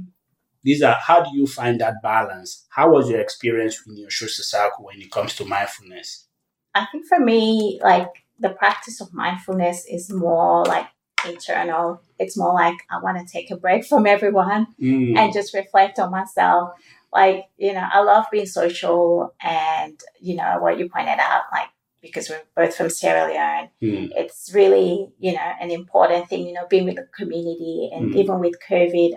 these 0.64 0.84
are 0.84 0.94
how 0.94 1.24
do 1.24 1.30
you 1.36 1.48
find 1.48 1.82
that 1.82 1.96
balance? 2.04 2.68
How 2.70 2.92
was 2.92 3.10
your 3.10 3.20
experience 3.20 3.82
in 3.88 3.98
your 3.98 4.12
social 4.12 4.44
circle 4.44 4.86
when 4.86 5.02
it 5.02 5.12
comes 5.12 5.36
to 5.38 5.46
mindfulness? 5.46 6.28
I 6.76 6.86
think 6.92 7.08
for 7.08 7.20
me, 7.20 7.80
like 7.84 8.10
the 8.40 8.52
practice 8.52 9.02
of 9.02 9.12
mindfulness 9.12 9.86
is 9.90 10.12
more 10.12 10.64
like 10.66 10.88
internal. 11.28 12.02
It's 12.20 12.38
more 12.38 12.54
like 12.54 12.78
I 12.92 13.02
want 13.02 13.18
to 13.18 13.34
take 13.34 13.50
a 13.50 13.58
break 13.58 13.86
from 13.86 14.06
everyone 14.06 14.68
Mm, 14.80 15.18
and 15.18 15.34
just 15.34 15.56
reflect 15.56 15.98
on 15.98 16.12
myself. 16.12 16.70
Like, 17.12 17.46
you 17.58 17.74
know, 17.74 17.88
I 17.92 18.02
love 18.02 18.26
being 18.32 18.46
social 18.46 19.34
and, 19.42 20.00
you 20.22 20.36
know, 20.36 20.58
what 20.60 20.78
you 20.78 20.88
pointed 20.90 21.20
out, 21.20 21.44
like, 21.52 21.70
because 22.02 22.30
we're 22.30 22.42
both 22.56 22.76
from 22.76 22.90
Sierra 22.90 23.28
Leone, 23.28 23.70
mm, 23.82 24.10
it's 24.16 24.52
really, 24.54 25.10
you 25.20 25.34
know, 25.34 25.52
an 25.62 25.72
important 25.72 26.28
thing, 26.30 26.48
you 26.48 26.54
know, 26.54 26.68
being 26.70 26.86
with 26.86 26.96
the 26.96 27.08
community 27.18 27.90
and 27.94 28.14
Mm. 28.14 28.18
even 28.18 28.40
with 28.40 28.56
COVID, 28.70 29.12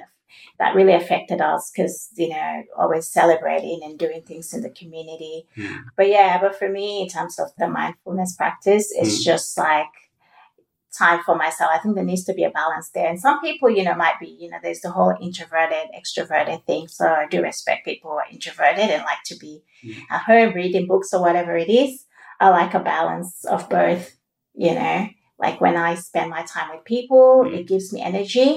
that 0.58 0.74
really 0.74 0.94
affected 0.94 1.40
us 1.40 1.70
because, 1.70 2.08
you 2.16 2.28
know, 2.30 2.62
always 2.76 3.06
celebrating 3.10 3.80
and 3.84 3.98
doing 3.98 4.22
things 4.22 4.52
in 4.54 4.62
the 4.62 4.70
community. 4.70 5.46
mm, 5.56 5.84
But 5.96 6.08
yeah, 6.08 6.40
but 6.40 6.56
for 6.58 6.68
me, 6.68 7.02
in 7.02 7.08
terms 7.08 7.38
of 7.38 7.48
the 7.58 7.68
mindfulness 7.68 8.34
practice, 8.36 8.90
it's 8.92 9.20
Mm. 9.20 9.24
just 9.24 9.58
like 9.58 9.86
time 10.96 11.22
for 11.24 11.34
myself. 11.34 11.70
I 11.72 11.78
think 11.78 11.94
there 11.94 12.04
needs 12.04 12.24
to 12.24 12.34
be 12.34 12.44
a 12.44 12.50
balance 12.50 12.90
there. 12.90 13.08
And 13.08 13.18
some 13.18 13.40
people, 13.40 13.70
you 13.70 13.82
know, 13.82 13.94
might 13.94 14.20
be, 14.20 14.26
you 14.28 14.50
know, 14.50 14.58
there's 14.62 14.80
the 14.80 14.90
whole 14.90 15.14
introverted, 15.22 15.88
extroverted 15.98 16.64
thing. 16.66 16.86
So 16.88 17.06
I 17.06 17.26
do 17.26 17.42
respect 17.42 17.86
people 17.86 18.10
who 18.10 18.16
are 18.18 18.26
introverted 18.30 18.90
and 18.90 19.02
like 19.04 19.22
to 19.26 19.36
be 19.36 19.62
Mm. 19.82 19.96
at 20.10 20.20
home 20.22 20.52
reading 20.54 20.86
books 20.86 21.12
or 21.12 21.20
whatever 21.22 21.56
it 21.56 21.68
is. 21.68 22.04
I 22.42 22.48
like 22.50 22.74
a 22.74 22.80
balance 22.80 23.44
of 23.54 23.68
both, 23.68 24.04
you 24.54 24.74
know, 24.74 24.96
like 25.38 25.60
when 25.60 25.76
I 25.76 25.94
spend 25.94 26.28
my 26.36 26.42
time 26.54 26.70
with 26.74 26.84
people, 26.84 27.44
Mm. 27.46 27.54
it 27.58 27.68
gives 27.72 27.92
me 27.92 28.00
energy. 28.02 28.50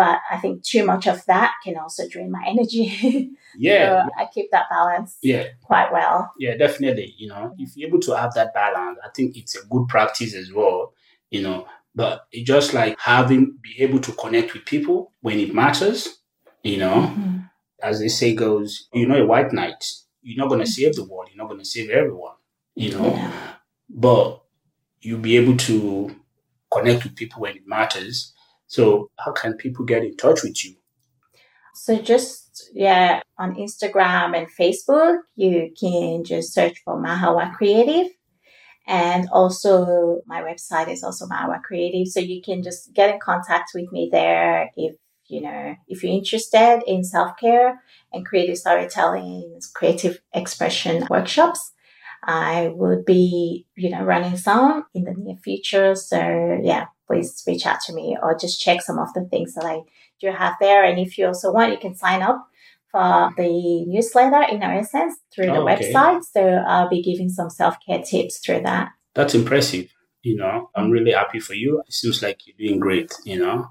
But 0.00 0.18
I 0.30 0.36
think 0.42 0.64
too 0.72 0.84
much 0.92 1.06
of 1.06 1.18
that 1.26 1.52
can 1.64 1.76
also 1.82 2.02
drain 2.08 2.30
my 2.38 2.42
energy. 2.52 2.86
yeah, 3.66 4.06
so 4.06 4.10
I 4.18 4.24
keep 4.34 4.46
that 4.50 4.66
balance 4.70 5.10
yeah. 5.22 5.44
quite 5.62 5.92
well. 5.92 6.32
Yeah, 6.44 6.56
definitely. 6.56 7.14
You 7.18 7.28
know, 7.28 7.54
if 7.58 7.76
you're 7.76 7.88
able 7.88 8.00
to 8.08 8.12
have 8.16 8.32
that 8.34 8.54
balance, 8.54 8.98
I 9.04 9.10
think 9.16 9.36
it's 9.36 9.54
a 9.60 9.66
good 9.72 9.86
practice 9.88 10.34
as 10.34 10.48
well. 10.58 10.94
You 11.30 11.42
know, 11.42 11.66
but 11.94 12.14
it's 12.32 12.46
just 12.48 12.72
like 12.74 12.98
having 12.98 13.42
be 13.66 13.72
able 13.84 14.00
to 14.06 14.12
connect 14.12 14.54
with 14.54 14.64
people 14.64 15.12
when 15.20 15.38
it 15.38 15.52
matters. 15.62 16.00
You 16.62 16.78
know, 16.78 16.98
Mhm. 17.14 17.50
as 17.82 18.00
they 18.00 18.08
say 18.08 18.34
goes, 18.34 18.88
you 18.94 19.06
know, 19.06 19.22
a 19.22 19.26
white 19.26 19.52
knight. 19.52 19.82
You're 20.22 20.42
not 20.42 20.48
gonna 20.52 20.66
save 20.78 20.94
the 20.94 21.04
world. 21.04 21.28
You're 21.28 21.42
not 21.44 21.50
gonna 21.52 21.64
save 21.76 21.90
everyone. 21.90 22.36
You 22.74 22.92
know, 22.92 23.14
Yeah. 23.14 23.32
but 23.88 24.42
you'll 25.00 25.20
be 25.20 25.36
able 25.36 25.56
to 25.56 26.14
connect 26.72 27.04
with 27.04 27.14
people 27.14 27.42
when 27.42 27.56
it 27.56 27.66
matters. 27.66 28.32
So 28.66 29.10
how 29.18 29.32
can 29.32 29.54
people 29.54 29.84
get 29.84 30.02
in 30.02 30.16
touch 30.16 30.42
with 30.42 30.64
you? 30.64 30.74
So 31.74 31.98
just 31.98 32.70
yeah, 32.72 33.20
on 33.38 33.54
Instagram 33.56 34.36
and 34.36 34.48
Facebook, 34.48 35.18
you 35.36 35.72
can 35.78 36.24
just 36.24 36.52
search 36.52 36.80
for 36.84 37.00
Mahawa 37.00 37.54
Creative. 37.54 38.10
And 38.86 39.28
also 39.30 40.20
my 40.26 40.42
website 40.42 40.88
is 40.88 41.02
also 41.02 41.26
Mahawa 41.26 41.62
Creative. 41.62 42.06
So 42.06 42.20
you 42.20 42.42
can 42.42 42.62
just 42.62 42.92
get 42.92 43.12
in 43.12 43.20
contact 43.20 43.70
with 43.74 43.90
me 43.92 44.08
there 44.10 44.70
if 44.76 44.96
you 45.26 45.40
know, 45.40 45.74
if 45.88 46.02
you're 46.02 46.12
interested 46.12 46.82
in 46.86 47.02
self-care 47.02 47.80
and 48.12 48.26
creative 48.26 48.58
storytelling, 48.58 49.58
creative 49.74 50.20
expression 50.34 51.06
workshops. 51.08 51.72
I 52.26 52.68
will 52.74 53.02
be, 53.04 53.66
you 53.76 53.90
know, 53.90 54.02
running 54.02 54.36
some 54.36 54.84
in 54.94 55.04
the 55.04 55.14
near 55.16 55.36
future. 55.36 55.94
So 55.94 56.18
yeah, 56.62 56.86
please 57.06 57.42
reach 57.46 57.66
out 57.66 57.80
to 57.86 57.92
me 57.92 58.16
or 58.22 58.36
just 58.36 58.60
check 58.60 58.82
some 58.82 58.98
of 58.98 59.12
the 59.14 59.24
things 59.30 59.54
that 59.54 59.64
I 59.64 59.80
do 60.20 60.30
have 60.30 60.54
there. 60.60 60.84
And 60.84 60.98
if 60.98 61.18
you 61.18 61.26
also 61.26 61.52
want, 61.52 61.72
you 61.72 61.78
can 61.78 61.94
sign 61.94 62.22
up 62.22 62.46
for 62.90 63.30
the 63.36 63.84
newsletter 63.86 64.42
in 64.54 64.62
our 64.62 64.74
essence 64.74 65.16
through 65.34 65.46
the 65.46 65.54
Oh, 65.56 65.68
okay. 65.68 65.92
website. 65.92 66.22
So 66.32 66.40
I'll 66.40 66.88
be 66.88 67.02
giving 67.02 67.28
some 67.28 67.50
self 67.50 67.76
care 67.86 68.02
tips 68.02 68.38
through 68.38 68.62
that. 68.62 68.90
That's 69.14 69.34
impressive. 69.34 69.92
You 70.22 70.36
know, 70.36 70.70
I'm 70.74 70.90
really 70.90 71.12
happy 71.12 71.40
for 71.40 71.54
you. 71.54 71.82
It 71.86 71.92
seems 71.92 72.22
like 72.22 72.46
you're 72.46 72.56
doing 72.56 72.80
great. 72.80 73.12
You 73.24 73.38
know, 73.40 73.66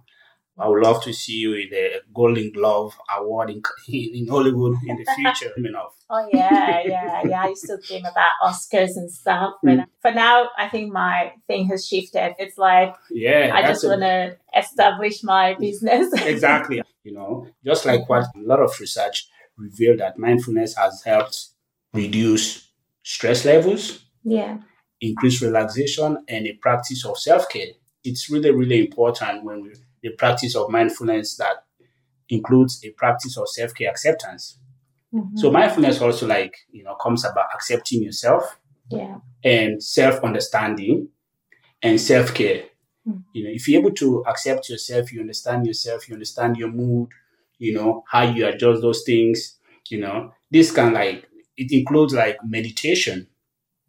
I 0.57 0.67
would 0.67 0.83
love 0.83 1.03
to 1.03 1.13
see 1.13 1.33
you 1.33 1.53
in 1.55 1.69
the 1.71 2.01
Golden 2.13 2.51
Globe 2.51 2.93
Award 3.17 3.49
in, 3.49 3.61
in 3.87 4.27
Hollywood 4.27 4.77
in 4.85 4.97
the 4.97 5.05
future. 5.15 5.51
You 5.57 5.71
know, 5.71 5.89
Oh 6.09 6.27
yeah, 6.31 6.81
yeah, 6.85 7.21
yeah. 7.25 7.43
I 7.43 7.47
used 7.49 7.65
to 7.65 7.77
dream 7.87 8.05
about 8.05 8.31
Oscars 8.43 8.95
and 8.97 9.09
stuff, 9.11 9.55
but 9.63 9.77
Mm. 9.77 9.85
for 10.01 10.11
now, 10.11 10.49
I 10.57 10.69
think 10.69 10.93
my 10.93 11.33
thing 11.47 11.65
has 11.69 11.87
shifted. 11.87 12.35
It's 12.37 12.57
like 12.57 12.93
yeah, 13.09 13.51
I 13.53 13.63
just 13.63 13.83
want 13.83 14.01
to 14.01 14.37
establish 14.55 15.23
my 15.23 15.55
business. 15.59 16.13
exactly. 16.33 16.81
You 17.03 17.13
know, 17.13 17.47
just 17.65 17.85
like 17.85 18.07
what 18.07 18.23
a 18.35 18.39
lot 18.39 18.59
of 18.59 18.71
research 18.79 19.27
revealed 19.57 19.99
that 19.99 20.19
mindfulness 20.19 20.75
has 20.77 21.01
helped 21.03 21.47
reduce 21.93 22.69
stress 23.03 23.43
levels, 23.45 24.05
yeah, 24.23 24.57
increase 25.01 25.41
relaxation, 25.41 26.23
and 26.27 26.45
a 26.47 26.53
practice 26.53 27.05
of 27.05 27.17
self 27.17 27.49
care. 27.49 27.71
It's 28.03 28.29
really, 28.29 28.51
really 28.51 28.79
important 28.85 29.43
when 29.43 29.63
we 29.63 29.73
the 30.03 30.11
practice 30.11 30.55
of 30.55 30.69
mindfulness 30.69 31.37
that 31.37 31.65
includes 32.29 32.83
a 32.85 32.91
practice 32.91 33.37
of 33.37 33.49
self 33.49 33.73
care 33.73 33.89
acceptance. 33.89 34.59
Mhm. 35.13 35.37
So 35.37 35.51
mindfulness 35.51 36.01
also 36.01 36.27
like 36.27 36.55
you 36.71 36.83
know 36.83 36.95
comes 36.95 37.25
about 37.25 37.47
accepting 37.55 38.03
yourself 38.03 38.59
yeah, 38.89 39.17
and 39.43 39.81
self 39.83 40.23
understanding 40.23 41.09
and 41.81 41.99
self 41.99 42.33
care. 42.33 42.63
Mm. 43.07 43.23
You 43.33 43.43
know, 43.43 43.49
if 43.51 43.67
you're 43.67 43.81
able 43.81 43.91
to 43.95 44.23
accept 44.27 44.69
yourself, 44.69 45.11
you 45.11 45.19
understand 45.21 45.67
yourself, 45.67 46.07
you 46.07 46.13
understand 46.15 46.57
your 46.57 46.71
mood, 46.71 47.09
you 47.59 47.73
know, 47.73 48.03
how 48.07 48.23
you 48.23 48.47
adjust 48.47 48.81
those 48.81 49.03
things, 49.03 49.57
you 49.89 49.99
know, 49.99 50.33
this 50.49 50.71
can 50.71 50.93
like 50.93 51.27
it 51.57 51.71
includes 51.71 52.13
like 52.13 52.37
meditation, 52.43 53.27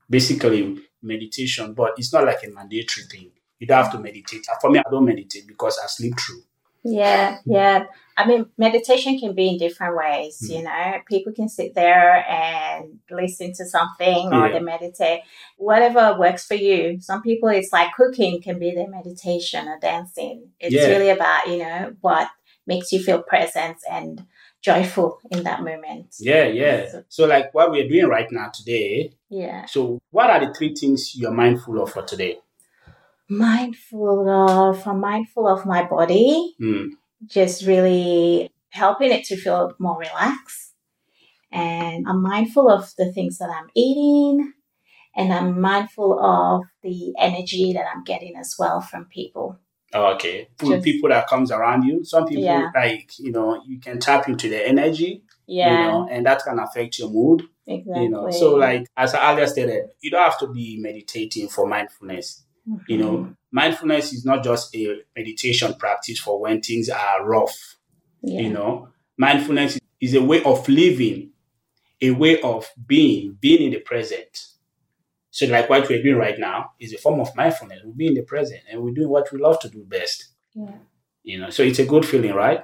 basically 0.08 0.78
meditation, 1.02 1.74
but 1.74 1.92
it's 1.96 2.12
not 2.12 2.24
like 2.24 2.42
a 2.44 2.50
mandatory 2.50 3.06
thing. 3.06 3.30
You 3.58 3.66
don't 3.66 3.82
have 3.84 3.92
to 3.92 3.98
meditate. 3.98 4.46
For 4.60 4.70
me, 4.70 4.78
I 4.80 4.90
don't 4.90 5.04
meditate 5.04 5.46
because 5.46 5.78
I 5.82 5.86
sleep 5.86 6.14
through. 6.18 6.42
yeah, 6.84 7.38
yeah. 7.46 7.84
I 8.16 8.26
mean, 8.26 8.46
meditation 8.58 9.18
can 9.18 9.34
be 9.34 9.48
in 9.48 9.58
different 9.58 9.96
ways. 9.96 10.38
Mm. 10.44 10.50
You 10.56 10.62
know, 10.64 10.92
people 11.08 11.32
can 11.32 11.48
sit 11.48 11.74
there 11.74 12.24
and 12.28 12.98
listen 13.10 13.52
to 13.54 13.64
something 13.66 14.32
or 14.32 14.46
Yeah. 14.48 14.52
they 14.52 14.60
meditate, 14.60 15.20
whatever 15.56 16.16
works 16.18 16.44
for 16.46 16.54
you. 16.54 17.00
Some 17.00 17.22
people, 17.22 17.48
it's 17.48 17.72
like 17.72 17.92
cooking 17.96 18.40
can 18.42 18.58
be 18.58 18.72
their 18.74 18.88
meditation 18.88 19.66
or 19.66 19.78
dancing. 19.80 20.50
It's 20.60 20.74
Yeah. 20.74 20.88
really 20.88 21.08
about 21.10 21.48
you 21.48 21.58
know 21.58 21.94
what 22.02 22.28
makes 22.66 22.92
you 22.92 23.02
feel 23.02 23.22
present 23.22 23.76
and 23.90 24.26
joyful 24.62 25.18
in 25.30 25.42
that 25.44 25.60
moment. 25.62 26.14
Yeah, 26.20 26.44
yeah. 26.46 27.00
So 27.08 27.26
like 27.26 27.52
what 27.54 27.70
we're 27.70 27.88
doing 27.88 28.06
right 28.06 28.30
now 28.30 28.50
today. 28.54 29.12
Yeah. 29.28 29.66
So 29.66 30.00
what 30.10 30.30
are 30.30 30.40
the 30.46 30.54
three 30.54 30.74
things 30.74 31.14
you're 31.16 31.30
mindful 31.30 31.82
of 31.82 31.92
for 31.92 32.02
today? 32.02 32.38
Mindful 33.28 34.28
of, 34.28 34.86
I'm 34.86 35.00
mindful 35.00 35.46
of 35.48 35.66
my 35.66 35.84
body. 35.84 36.54
Mm. 36.60 36.90
just 37.26 37.64
really 37.66 38.50
helping 38.68 39.10
it 39.10 39.24
to 39.24 39.36
feel 39.36 39.72
more 39.78 39.98
relaxed. 39.98 40.74
And 41.50 42.06
I'm 42.08 42.20
mindful 42.22 42.68
of 42.68 42.92
the 42.98 43.12
things 43.12 43.38
that 43.38 43.48
I'm 43.48 43.68
eating, 43.74 44.52
and 45.16 45.32
I'm 45.32 45.60
mindful 45.60 46.18
of 46.20 46.64
the 46.82 47.14
energy 47.18 47.72
that 47.72 47.86
I'm 47.94 48.02
getting 48.04 48.36
as 48.36 48.56
well 48.58 48.80
from 48.80 49.06
people. 49.06 49.58
Oh, 49.94 50.14
okay. 50.14 50.48
Just- 50.60 50.84
people 50.84 51.08
that 51.10 51.28
comes 51.28 51.50
around 51.52 51.84
you, 51.84 52.04
some 52.04 52.26
people 52.26 52.42
Yeah. 52.44 52.70
like 52.74 53.10
you 53.18 53.30
know 53.30 53.62
you 53.64 53.78
can 53.78 54.00
tap 54.00 54.28
into 54.28 54.48
their 54.50 54.66
energy, 54.66 55.22
Yeah, 55.46 55.70
you 55.70 55.76
know, 55.92 56.08
and 56.10 56.26
that 56.26 56.42
can 56.44 56.58
affect 56.58 56.98
your 56.98 57.08
mood. 57.10 57.42
exactly. 57.66 58.02
You 58.04 58.10
know, 58.10 58.30
so 58.30 58.56
like 58.56 58.86
as 58.96 59.14
I 59.14 59.32
earlier 59.32 59.46
stated, 59.46 59.84
you 60.00 60.10
don't 60.10 60.24
have 60.24 60.38
to 60.40 60.48
be 60.48 60.78
meditating 60.80 61.48
for 61.48 61.66
mindfulness. 61.66 62.43
You 62.88 62.96
know, 62.98 63.12
Mhm. 63.18 63.36
mindfulness 63.52 64.12
is 64.12 64.24
not 64.24 64.42
just 64.42 64.74
a 64.74 64.96
meditation 65.16 65.74
practice 65.74 66.18
for 66.18 66.40
when 66.40 66.60
things 66.60 66.88
are 66.88 67.24
rough. 67.26 67.56
yeah. 68.22 68.40
You 68.40 68.50
know, 68.50 68.88
mindfulness 69.18 69.78
is 70.00 70.14
a 70.14 70.22
way 70.22 70.42
of 70.44 70.66
living, 70.68 71.30
a 72.00 72.10
way 72.10 72.40
of 72.40 72.70
being, 72.86 73.36
being 73.38 73.62
in 73.62 73.70
the 73.72 73.80
present. 73.80 74.46
So, 75.30 75.46
like 75.46 75.68
what 75.68 75.88
we're 75.88 76.02
doing 76.02 76.16
right 76.16 76.38
now 76.38 76.70
is 76.80 76.94
a 76.94 76.98
form 76.98 77.20
of 77.20 77.34
mindfulness. 77.36 77.80
We're 77.84 77.92
being 77.92 78.10
in 78.12 78.14
the 78.16 78.22
present 78.22 78.60
and 78.70 78.82
we're 78.82 78.94
doing 78.94 79.08
what 79.10 79.30
we 79.32 79.38
love 79.38 79.58
to 79.60 79.68
do 79.68 79.84
best. 79.84 80.28
yeah. 80.54 80.78
You 81.22 81.38
know, 81.40 81.50
so 81.50 81.62
it's 81.62 81.78
a 81.80 81.84
good 81.86 82.06
feeling, 82.06 82.32
right? 82.34 82.60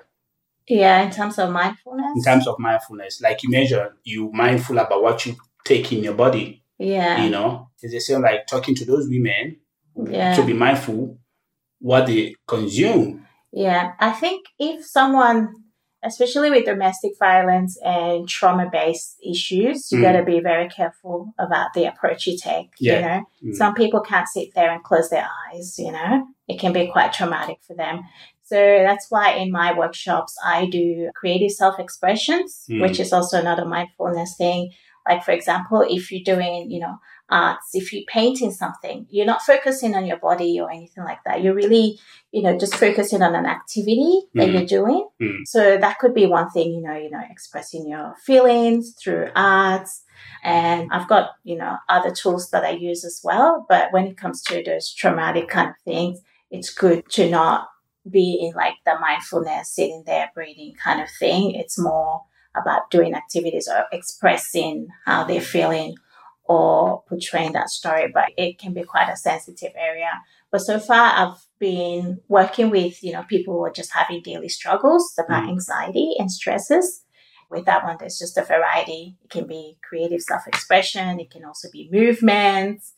Yeah, 0.69 1.03
in 1.03 1.11
terms 1.11 1.39
of 1.39 1.51
mindfulness. 1.51 2.13
In 2.17 2.23
terms 2.23 2.47
of 2.47 2.59
mindfulness, 2.59 3.21
like 3.21 3.43
you 3.43 3.51
measure, 3.51 3.97
you 4.05 4.31
mindful 4.33 4.79
about 4.79 5.03
what 5.03 5.27
you 5.27 5.35
take 5.65 5.93
in 5.93 6.05
your 6.05 6.15
body. 6.15 6.63
yeah, 6.79 7.25
You 7.25 7.31
know, 7.31 7.71
it's 7.83 7.93
the 7.93 8.01
same 8.01 8.23
like 8.23 8.47
talking 8.47 8.75
to 8.77 8.85
those 8.85 9.09
women 9.09 9.57
yeah, 9.97 10.35
to 10.37 10.45
be 10.45 10.53
mindful 10.53 11.19
what 11.81 12.07
they 12.07 12.35
consume. 12.47 13.27
Yeah, 13.53 13.93
I 13.99 14.13
think 14.13 14.47
if 14.59 14.85
someone, 14.85 15.55
especially 16.05 16.51
with 16.51 16.65
domestic 16.67 17.13
violence 17.19 17.79
and 17.85 18.29
trauma 18.29 18.69
based 18.71 19.17
issues, 19.29 19.91
you 19.91 19.99
Mm. 19.99 20.03
got 20.03 20.13
to 20.13 20.25
be 20.25 20.41
very 20.41 20.69
careful 20.69 21.33
about 21.39 21.73
the 21.75 21.85
approach 21.87 22.27
you 22.27 22.37
take. 22.39 22.69
You 22.97 23.01
know, 23.03 23.21
Mm. 23.43 23.55
some 23.55 23.75
people 23.75 24.01
can't 24.01 24.29
sit 24.29 24.55
there 24.55 24.71
and 24.71 24.83
close 24.85 25.11
their 25.11 25.29
eyes, 25.49 25.79
you 25.79 25.91
know, 25.91 26.27
it 26.49 26.61
can 26.61 26.73
be 26.73 26.87
quite 26.87 27.13
traumatic 27.13 27.59
for 27.67 27.75
them. 27.75 28.03
So 28.43 28.57
that's 28.57 29.07
why 29.11 29.33
in 29.35 29.53
my 29.53 29.73
workshops, 29.77 30.37
I 30.45 30.67
do 30.67 31.11
creative 31.15 31.53
self 31.53 31.79
expressions, 31.79 32.67
Mm. 32.69 32.81
which 32.83 32.99
is 33.01 33.13
also 33.13 33.39
another 33.39 33.65
mindfulness 33.65 34.37
thing. 34.37 34.71
Like, 35.11 35.25
for 35.25 35.33
example, 35.33 35.85
if 35.89 36.13
you're 36.13 36.23
doing, 36.25 36.71
you 36.71 36.79
know, 36.79 36.97
arts, 37.31 37.71
if 37.75 37.93
you're 37.93 38.05
painting 38.07 38.53
something, 38.53 39.07
you're 39.11 39.27
not 39.27 39.43
focusing 39.43 39.95
on 39.97 40.07
your 40.07 40.19
body 40.19 40.61
or 40.61 40.71
anything 40.71 41.03
like 41.05 41.19
that. 41.25 41.43
You're 41.43 41.55
really, 41.55 41.99
you 42.31 42.43
know, 42.43 42.57
just 42.57 42.77
focusing 42.77 43.23
on 43.23 43.35
an 43.35 43.47
activity 43.47 44.21
that 44.35 44.49
Mm. 44.49 44.53
you're 44.53 44.67
doing. 44.79 45.09
Mm. 45.21 45.47
So 45.47 45.77
that 45.79 45.99
could 45.99 46.15
be 46.15 46.27
one 46.27 46.49
thing, 46.51 46.73
you 46.73 46.81
know, 46.81 46.97
you 46.97 47.11
know, 47.11 47.23
expressing 47.29 47.89
your 47.89 48.15
feelings 48.25 48.95
through 49.01 49.31
arts. 49.35 50.05
And 50.45 50.89
I've 50.93 51.09
got, 51.09 51.31
you 51.43 51.57
know, 51.57 51.77
other 51.89 52.13
tools 52.13 52.51
that 52.51 52.65
I 52.65 52.71
use 52.71 53.05
as 53.05 53.21
well. 53.25 53.67
But 53.69 53.93
when 53.93 54.07
it 54.07 54.17
comes 54.17 54.43
to 54.45 54.63
those 54.63 54.93
traumatic 54.93 55.49
kind 55.49 55.71
of 55.71 55.77
things, 55.85 56.21
it's 56.51 56.73
good 56.73 57.09
to 57.11 57.29
not 57.29 57.69
be 58.09 58.39
in 58.41 58.53
like 58.55 58.75
the 58.87 58.99
mindfulness, 59.01 59.75
sitting 59.75 60.05
there 60.07 60.31
breathing 60.35 60.75
kind 60.83 61.01
of 61.01 61.09
thing. 61.19 61.53
It's 61.53 61.79
more 61.79 62.23
about 62.55 62.91
doing 62.91 63.15
activities 63.15 63.69
or 63.69 63.85
expressing 63.93 64.89
how 65.05 65.25
they're 65.25 65.41
feeling 65.41 65.95
or 66.45 67.03
portraying 67.09 67.53
that 67.53 67.71
story. 67.71 68.11
But 68.13 68.31
it 68.37 68.59
can 68.59 68.75
be 68.75 68.83
quite 68.83 69.09
a 69.09 69.17
sensitive 69.17 69.73
area. 69.77 70.11
But 70.51 70.63
so 70.63 70.81
far, 70.81 71.13
I've 71.15 71.47
been 71.61 72.21
working 72.29 72.71
with, 72.71 73.03
you 73.05 73.13
know, 73.13 73.23
people 73.23 73.55
who 73.55 73.65
are 73.65 73.73
just 73.73 73.93
having 73.93 74.21
daily 74.23 74.49
struggles 74.49 75.15
about 75.17 75.45
Mm. 75.45 75.51
anxiety 75.51 76.15
and 76.19 76.31
stresses. 76.31 77.05
With 77.51 77.67
that 77.67 77.85
one, 77.85 77.97
there's 77.99 78.19
just 78.19 78.37
a 78.37 78.45
variety. 78.45 79.17
It 79.25 79.31
can 79.31 79.47
be 79.47 79.77
creative 79.89 80.21
self 80.23 80.47
expression, 80.47 81.21
it 81.21 81.31
can 81.31 81.45
also 81.45 81.69
be 81.73 81.89
movements 81.93 82.95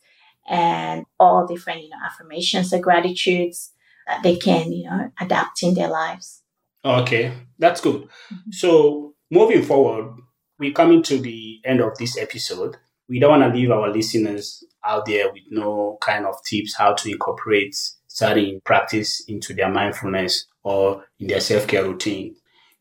and 0.49 1.05
all 1.19 1.45
different, 1.47 1.83
you 1.83 1.89
know, 1.89 1.97
affirmations 2.03 2.73
and 2.73 2.83
gratitudes 2.83 3.71
that 4.07 4.23
they 4.23 4.35
can, 4.35 4.71
you 4.71 4.83
know, 4.89 5.11
adapt 5.19 5.63
in 5.63 5.73
their 5.75 5.87
lives. 5.89 6.41
Okay, 6.83 7.33
that's 7.59 7.79
good. 7.81 8.09
Mhm. 8.31 8.53
So 8.53 9.12
moving 9.33 9.63
forward, 9.63 10.13
we're 10.59 10.71
coming 10.71 11.01
to 11.03 11.17
the 11.17 11.59
end 11.65 11.81
of 11.81 11.97
this 11.97 12.17
episode. 12.17 12.77
We 13.09 13.19
don't 13.19 13.39
want 13.39 13.51
to 13.51 13.59
leave 13.59 13.71
our 13.71 13.89
listeners 13.89 14.63
out 14.85 15.05
there 15.07 15.31
with 15.33 15.41
no 15.49 15.97
kind 16.01 16.27
of 16.27 16.35
tips 16.45 16.75
how 16.77 16.93
to 16.93 17.11
incorporate 17.11 17.75
certain 18.07 18.61
practice 18.63 19.23
into 19.27 19.55
their 19.55 19.69
mindfulness 19.69 20.45
or 20.61 21.03
in 21.19 21.27
their 21.27 21.39
self-care 21.39 21.83
routine. 21.83 22.35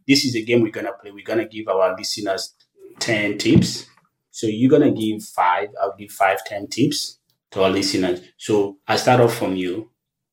This 0.06 0.26
is 0.26 0.36
a 0.36 0.44
game 0.44 0.60
we're 0.60 0.70
gonna 0.70 0.92
play. 1.00 1.10
We're 1.10 1.24
gonna 1.24 1.48
give 1.48 1.68
our 1.68 1.96
listeners 1.96 2.54
10 2.98 3.38
tips. 3.38 3.86
So 4.30 4.46
you're 4.46 4.70
gonna 4.70 4.92
give 4.92 5.24
five, 5.24 5.68
I'll 5.80 5.96
give 5.96 6.10
five, 6.10 6.44
10 6.44 6.66
tips 6.66 7.18
to 7.52 7.62
our 7.62 7.70
listeners. 7.70 8.20
So 8.36 8.76
I 8.86 8.96
start 8.96 9.20
off 9.20 9.34
from 9.34 9.56
you. 9.56 9.90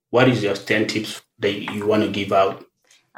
What 0.09 0.27
is 0.27 0.43
your 0.43 0.55
10 0.55 0.87
tips 0.87 1.21
that 1.39 1.53
you 1.73 1.87
want 1.87 2.03
to 2.03 2.11
give 2.11 2.33
out 2.33 2.65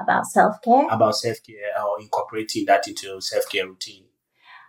About 0.03 0.25
self 0.25 0.61
care. 0.61 0.87
about 0.89 1.15
self 1.15 1.37
care 1.45 1.71
or 1.83 1.99
incorporating 2.01 2.65
that 2.65 2.87
into 2.87 3.07
your 3.07 3.21
self 3.21 3.45
care 3.49 3.67
routine. 3.67 4.05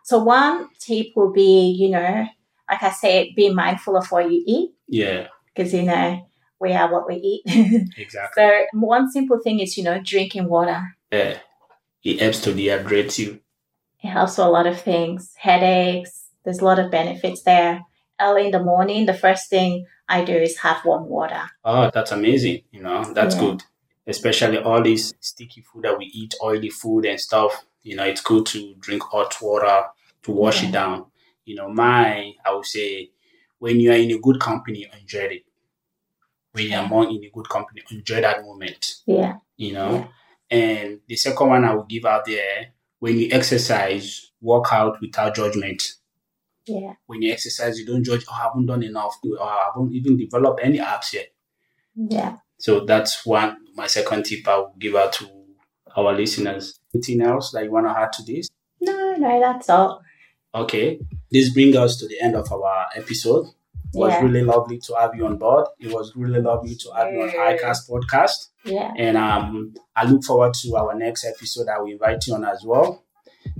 So, 0.04 0.18
one 0.22 0.68
tip 0.80 1.08
will 1.14 1.32
be, 1.32 1.76
you 1.78 1.90
know, 1.90 2.26
like 2.70 2.82
I 2.82 2.90
said, 2.90 3.28
be 3.36 3.50
mindful 3.52 3.96
of 3.96 4.10
what 4.10 4.30
you 4.30 4.42
eat 4.46 4.70
Yeah, 4.88 5.28
because, 5.54 5.72
you 5.72 5.82
know, 5.82 6.28
we 6.60 6.72
are 6.72 6.90
what 6.92 7.06
we 7.08 7.16
eat. 7.16 7.42
exactly. 7.96 8.42
so, 8.42 8.66
one 8.74 9.10
simple 9.10 9.38
thing 9.42 9.60
is, 9.60 9.76
you 9.76 9.84
know, 9.84 10.00
drinking 10.02 10.48
water. 10.48 10.82
Yeah, 11.12 11.38
it 12.02 12.20
helps 12.20 12.40
to 12.42 12.52
dehydrate 12.52 13.18
you. 13.18 13.40
It 14.02 14.08
helps 14.08 14.38
with 14.38 14.46
a 14.46 14.50
lot 14.50 14.66
of 14.66 14.80
things, 14.80 15.32
headaches. 15.38 16.24
There's 16.44 16.58
a 16.58 16.64
lot 16.64 16.80
of 16.80 16.90
benefits 16.90 17.42
there. 17.42 17.82
Early 18.20 18.46
in 18.46 18.50
the 18.50 18.62
morning, 18.62 19.06
the 19.06 19.14
first 19.14 19.48
thing 19.48 19.86
I 20.08 20.24
do 20.24 20.34
is 20.34 20.58
have 20.58 20.84
warm 20.84 21.08
water. 21.08 21.42
Oh, 21.64 21.90
that's 21.94 22.10
amazing. 22.10 22.62
You 22.72 22.82
know, 22.82 23.04
that's 23.14 23.36
Yeah. 23.36 23.40
good. 23.40 23.62
Especially 24.06 24.58
all 24.58 24.82
this 24.82 25.14
sticky 25.20 25.62
food 25.62 25.84
that 25.84 25.96
we 25.96 26.06
eat, 26.06 26.34
oily 26.42 26.70
food 26.70 27.06
and 27.06 27.20
stuff. 27.20 27.64
You 27.82 27.96
know, 27.96 28.04
it's 28.04 28.20
good 28.20 28.46
to 28.46 28.74
drink 28.80 29.02
hot 29.02 29.36
water 29.40 29.84
to 30.22 30.30
wash 30.32 30.62
Yeah. 30.62 30.68
it 30.68 30.72
down. 30.72 31.06
You 31.44 31.56
know, 31.56 31.68
my, 31.68 32.32
I 32.44 32.54
would 32.54 32.66
say, 32.66 33.10
when 33.58 33.78
you 33.80 33.90
are 33.92 33.96
in 33.96 34.10
a 34.10 34.18
good 34.18 34.40
company, 34.40 34.86
enjoy 35.00 35.20
it. 35.20 35.42
When 36.52 36.64
you're 36.64 36.82
Yeah. 36.82 36.88
more 36.88 37.04
in 37.08 37.22
a 37.24 37.30
good 37.30 37.48
company, 37.48 37.82
enjoy 37.90 38.20
that 38.20 38.42
moment. 38.44 38.86
Yeah. 39.06 39.38
you 39.56 39.72
know. 39.72 40.08
And 40.50 41.00
the 41.06 41.14
second 41.16 41.48
one 41.48 41.64
I 41.64 41.72
will 41.74 41.84
give 41.84 42.04
out 42.04 42.24
there 42.26 42.72
when 42.98 43.16
you 43.18 43.28
exercise, 43.30 44.32
work 44.40 44.66
out 44.72 45.00
without 45.00 45.34
judgment. 45.36 45.94
Yeah. 46.66 46.94
When 47.06 47.22
you 47.22 47.32
exercise, 47.32 47.78
you 47.78 47.86
don't 47.86 48.04
judge, 48.04 48.24
oh, 48.28 48.34
I 48.34 48.42
haven't 48.44 48.66
done 48.66 48.82
enough, 48.82 49.16
or 49.24 49.40
I 49.42 49.70
haven't 49.74 49.92
even 49.94 50.16
developed 50.16 50.60
any 50.62 50.78
apps 50.78 51.12
yet. 51.12 51.28
Yeah. 51.94 52.36
So 52.62 52.84
that's 52.84 53.26
one, 53.26 53.56
my 53.74 53.88
second 53.88 54.22
tip 54.24 54.46
I 54.46 54.56
will 54.58 54.72
give 54.78 54.94
out 54.94 55.12
to 55.14 55.28
our 55.96 56.12
listeners. 56.14 56.78
Anything 56.94 57.20
else 57.22 57.50
that 57.50 57.64
you 57.64 57.72
want 57.72 57.86
to 57.88 57.98
add 57.98 58.12
to 58.12 58.22
this? 58.22 58.48
No, 58.80 59.16
no, 59.16 59.40
that's 59.40 59.68
all. 59.68 60.00
Okay. 60.54 61.00
This 61.32 61.52
brings 61.52 61.74
us 61.74 61.96
to 61.96 62.06
the 62.06 62.20
end 62.20 62.36
of 62.36 62.52
our 62.52 62.86
episode. 62.94 63.46
It 63.92 63.98
was 63.98 64.12
Yeah. 64.12 64.22
really 64.22 64.42
lovely 64.44 64.78
to 64.78 64.94
have 64.94 65.10
you 65.16 65.26
on 65.26 65.38
board. 65.38 65.66
It 65.80 65.92
was 65.92 66.12
really 66.14 66.40
lovely 66.40 66.76
to 66.76 66.90
have 66.92 67.12
you 67.12 67.22
on 67.22 67.30
iCast 67.30 67.90
podcast. 67.90 68.50
Yeah. 68.64 68.92
And 68.96 69.16
um, 69.16 69.74
I 69.96 70.04
look 70.08 70.22
forward 70.22 70.54
to 70.62 70.76
our 70.76 70.94
next 70.94 71.24
episode. 71.24 71.66
I 71.66 71.80
will 71.80 71.90
invite 71.90 72.24
you 72.28 72.34
on 72.36 72.44
as 72.44 72.62
well. 72.64 73.02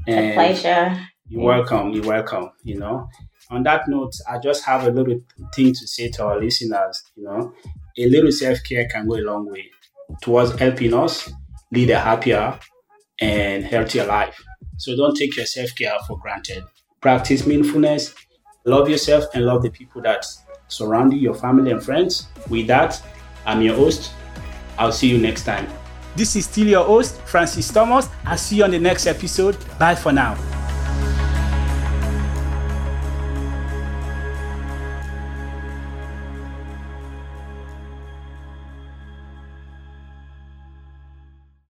It's 0.07 0.17
a 0.17 0.33
pleasure. 0.35 1.01
You're 1.27 1.43
welcome. 1.43 1.93
You're 1.93 2.07
welcome. 2.07 2.51
You 2.63 2.79
know. 2.79 3.09
On 3.51 3.65
that 3.65 3.89
note, 3.89 4.15
I 4.31 4.39
just 4.39 4.63
have 4.65 4.87
a 4.87 4.91
little 4.93 5.19
thing 5.53 5.73
to 5.75 5.87
say 5.89 6.09
to 6.11 6.25
our 6.25 6.39
listeners. 6.41 7.03
You 7.17 7.25
know, 7.25 7.53
a 7.99 8.09
little 8.09 8.33
self 8.33 8.59
care 8.65 8.87
can 8.89 9.07
go 9.07 9.17
a 9.17 9.23
long 9.23 9.51
way 9.51 9.71
towards 10.23 10.59
helping 10.59 10.95
us 10.95 11.31
lead 11.71 11.91
a 11.91 11.99
happier 11.99 12.59
and 13.21 13.65
healthier 13.65 14.05
life. 14.07 14.43
So 14.77 14.97
don't 14.97 15.17
take 15.17 15.37
your 15.37 15.47
self 15.47 15.75
care 15.75 15.97
for 16.07 16.19
granted. 16.19 16.65
Practice 17.01 17.47
mindfulness. 17.47 18.15
Love 18.65 18.89
yourself 18.89 19.25
and 19.35 19.45
love 19.45 19.63
the 19.63 19.71
people 19.71 20.01
that 20.03 20.25
surround 20.69 21.13
you, 21.13 21.19
your 21.19 21.35
family 21.35 21.71
and 21.71 21.83
friends. 21.83 22.29
With 22.49 22.67
that, 22.69 23.03
I'm 23.45 23.61
your 23.63 23.75
host. 23.75 24.13
I'll 24.79 24.93
see 24.93 25.09
you 25.09 25.19
next 25.19 25.45
time. 25.45 25.69
This 26.15 26.37
is 26.37 26.45
still 26.45 26.67
your 26.67 26.85
host, 26.85 27.21
Francis 27.23 27.71
Thomas. 27.73 28.09
I'll 28.25 28.39
see 28.39 28.57
you 28.57 28.65
on 28.65 28.71
the 28.71 28.79
next 28.79 29.07
episode. 29.07 29.57
Bye 29.79 29.95
for 29.95 30.13
now. 30.13 30.52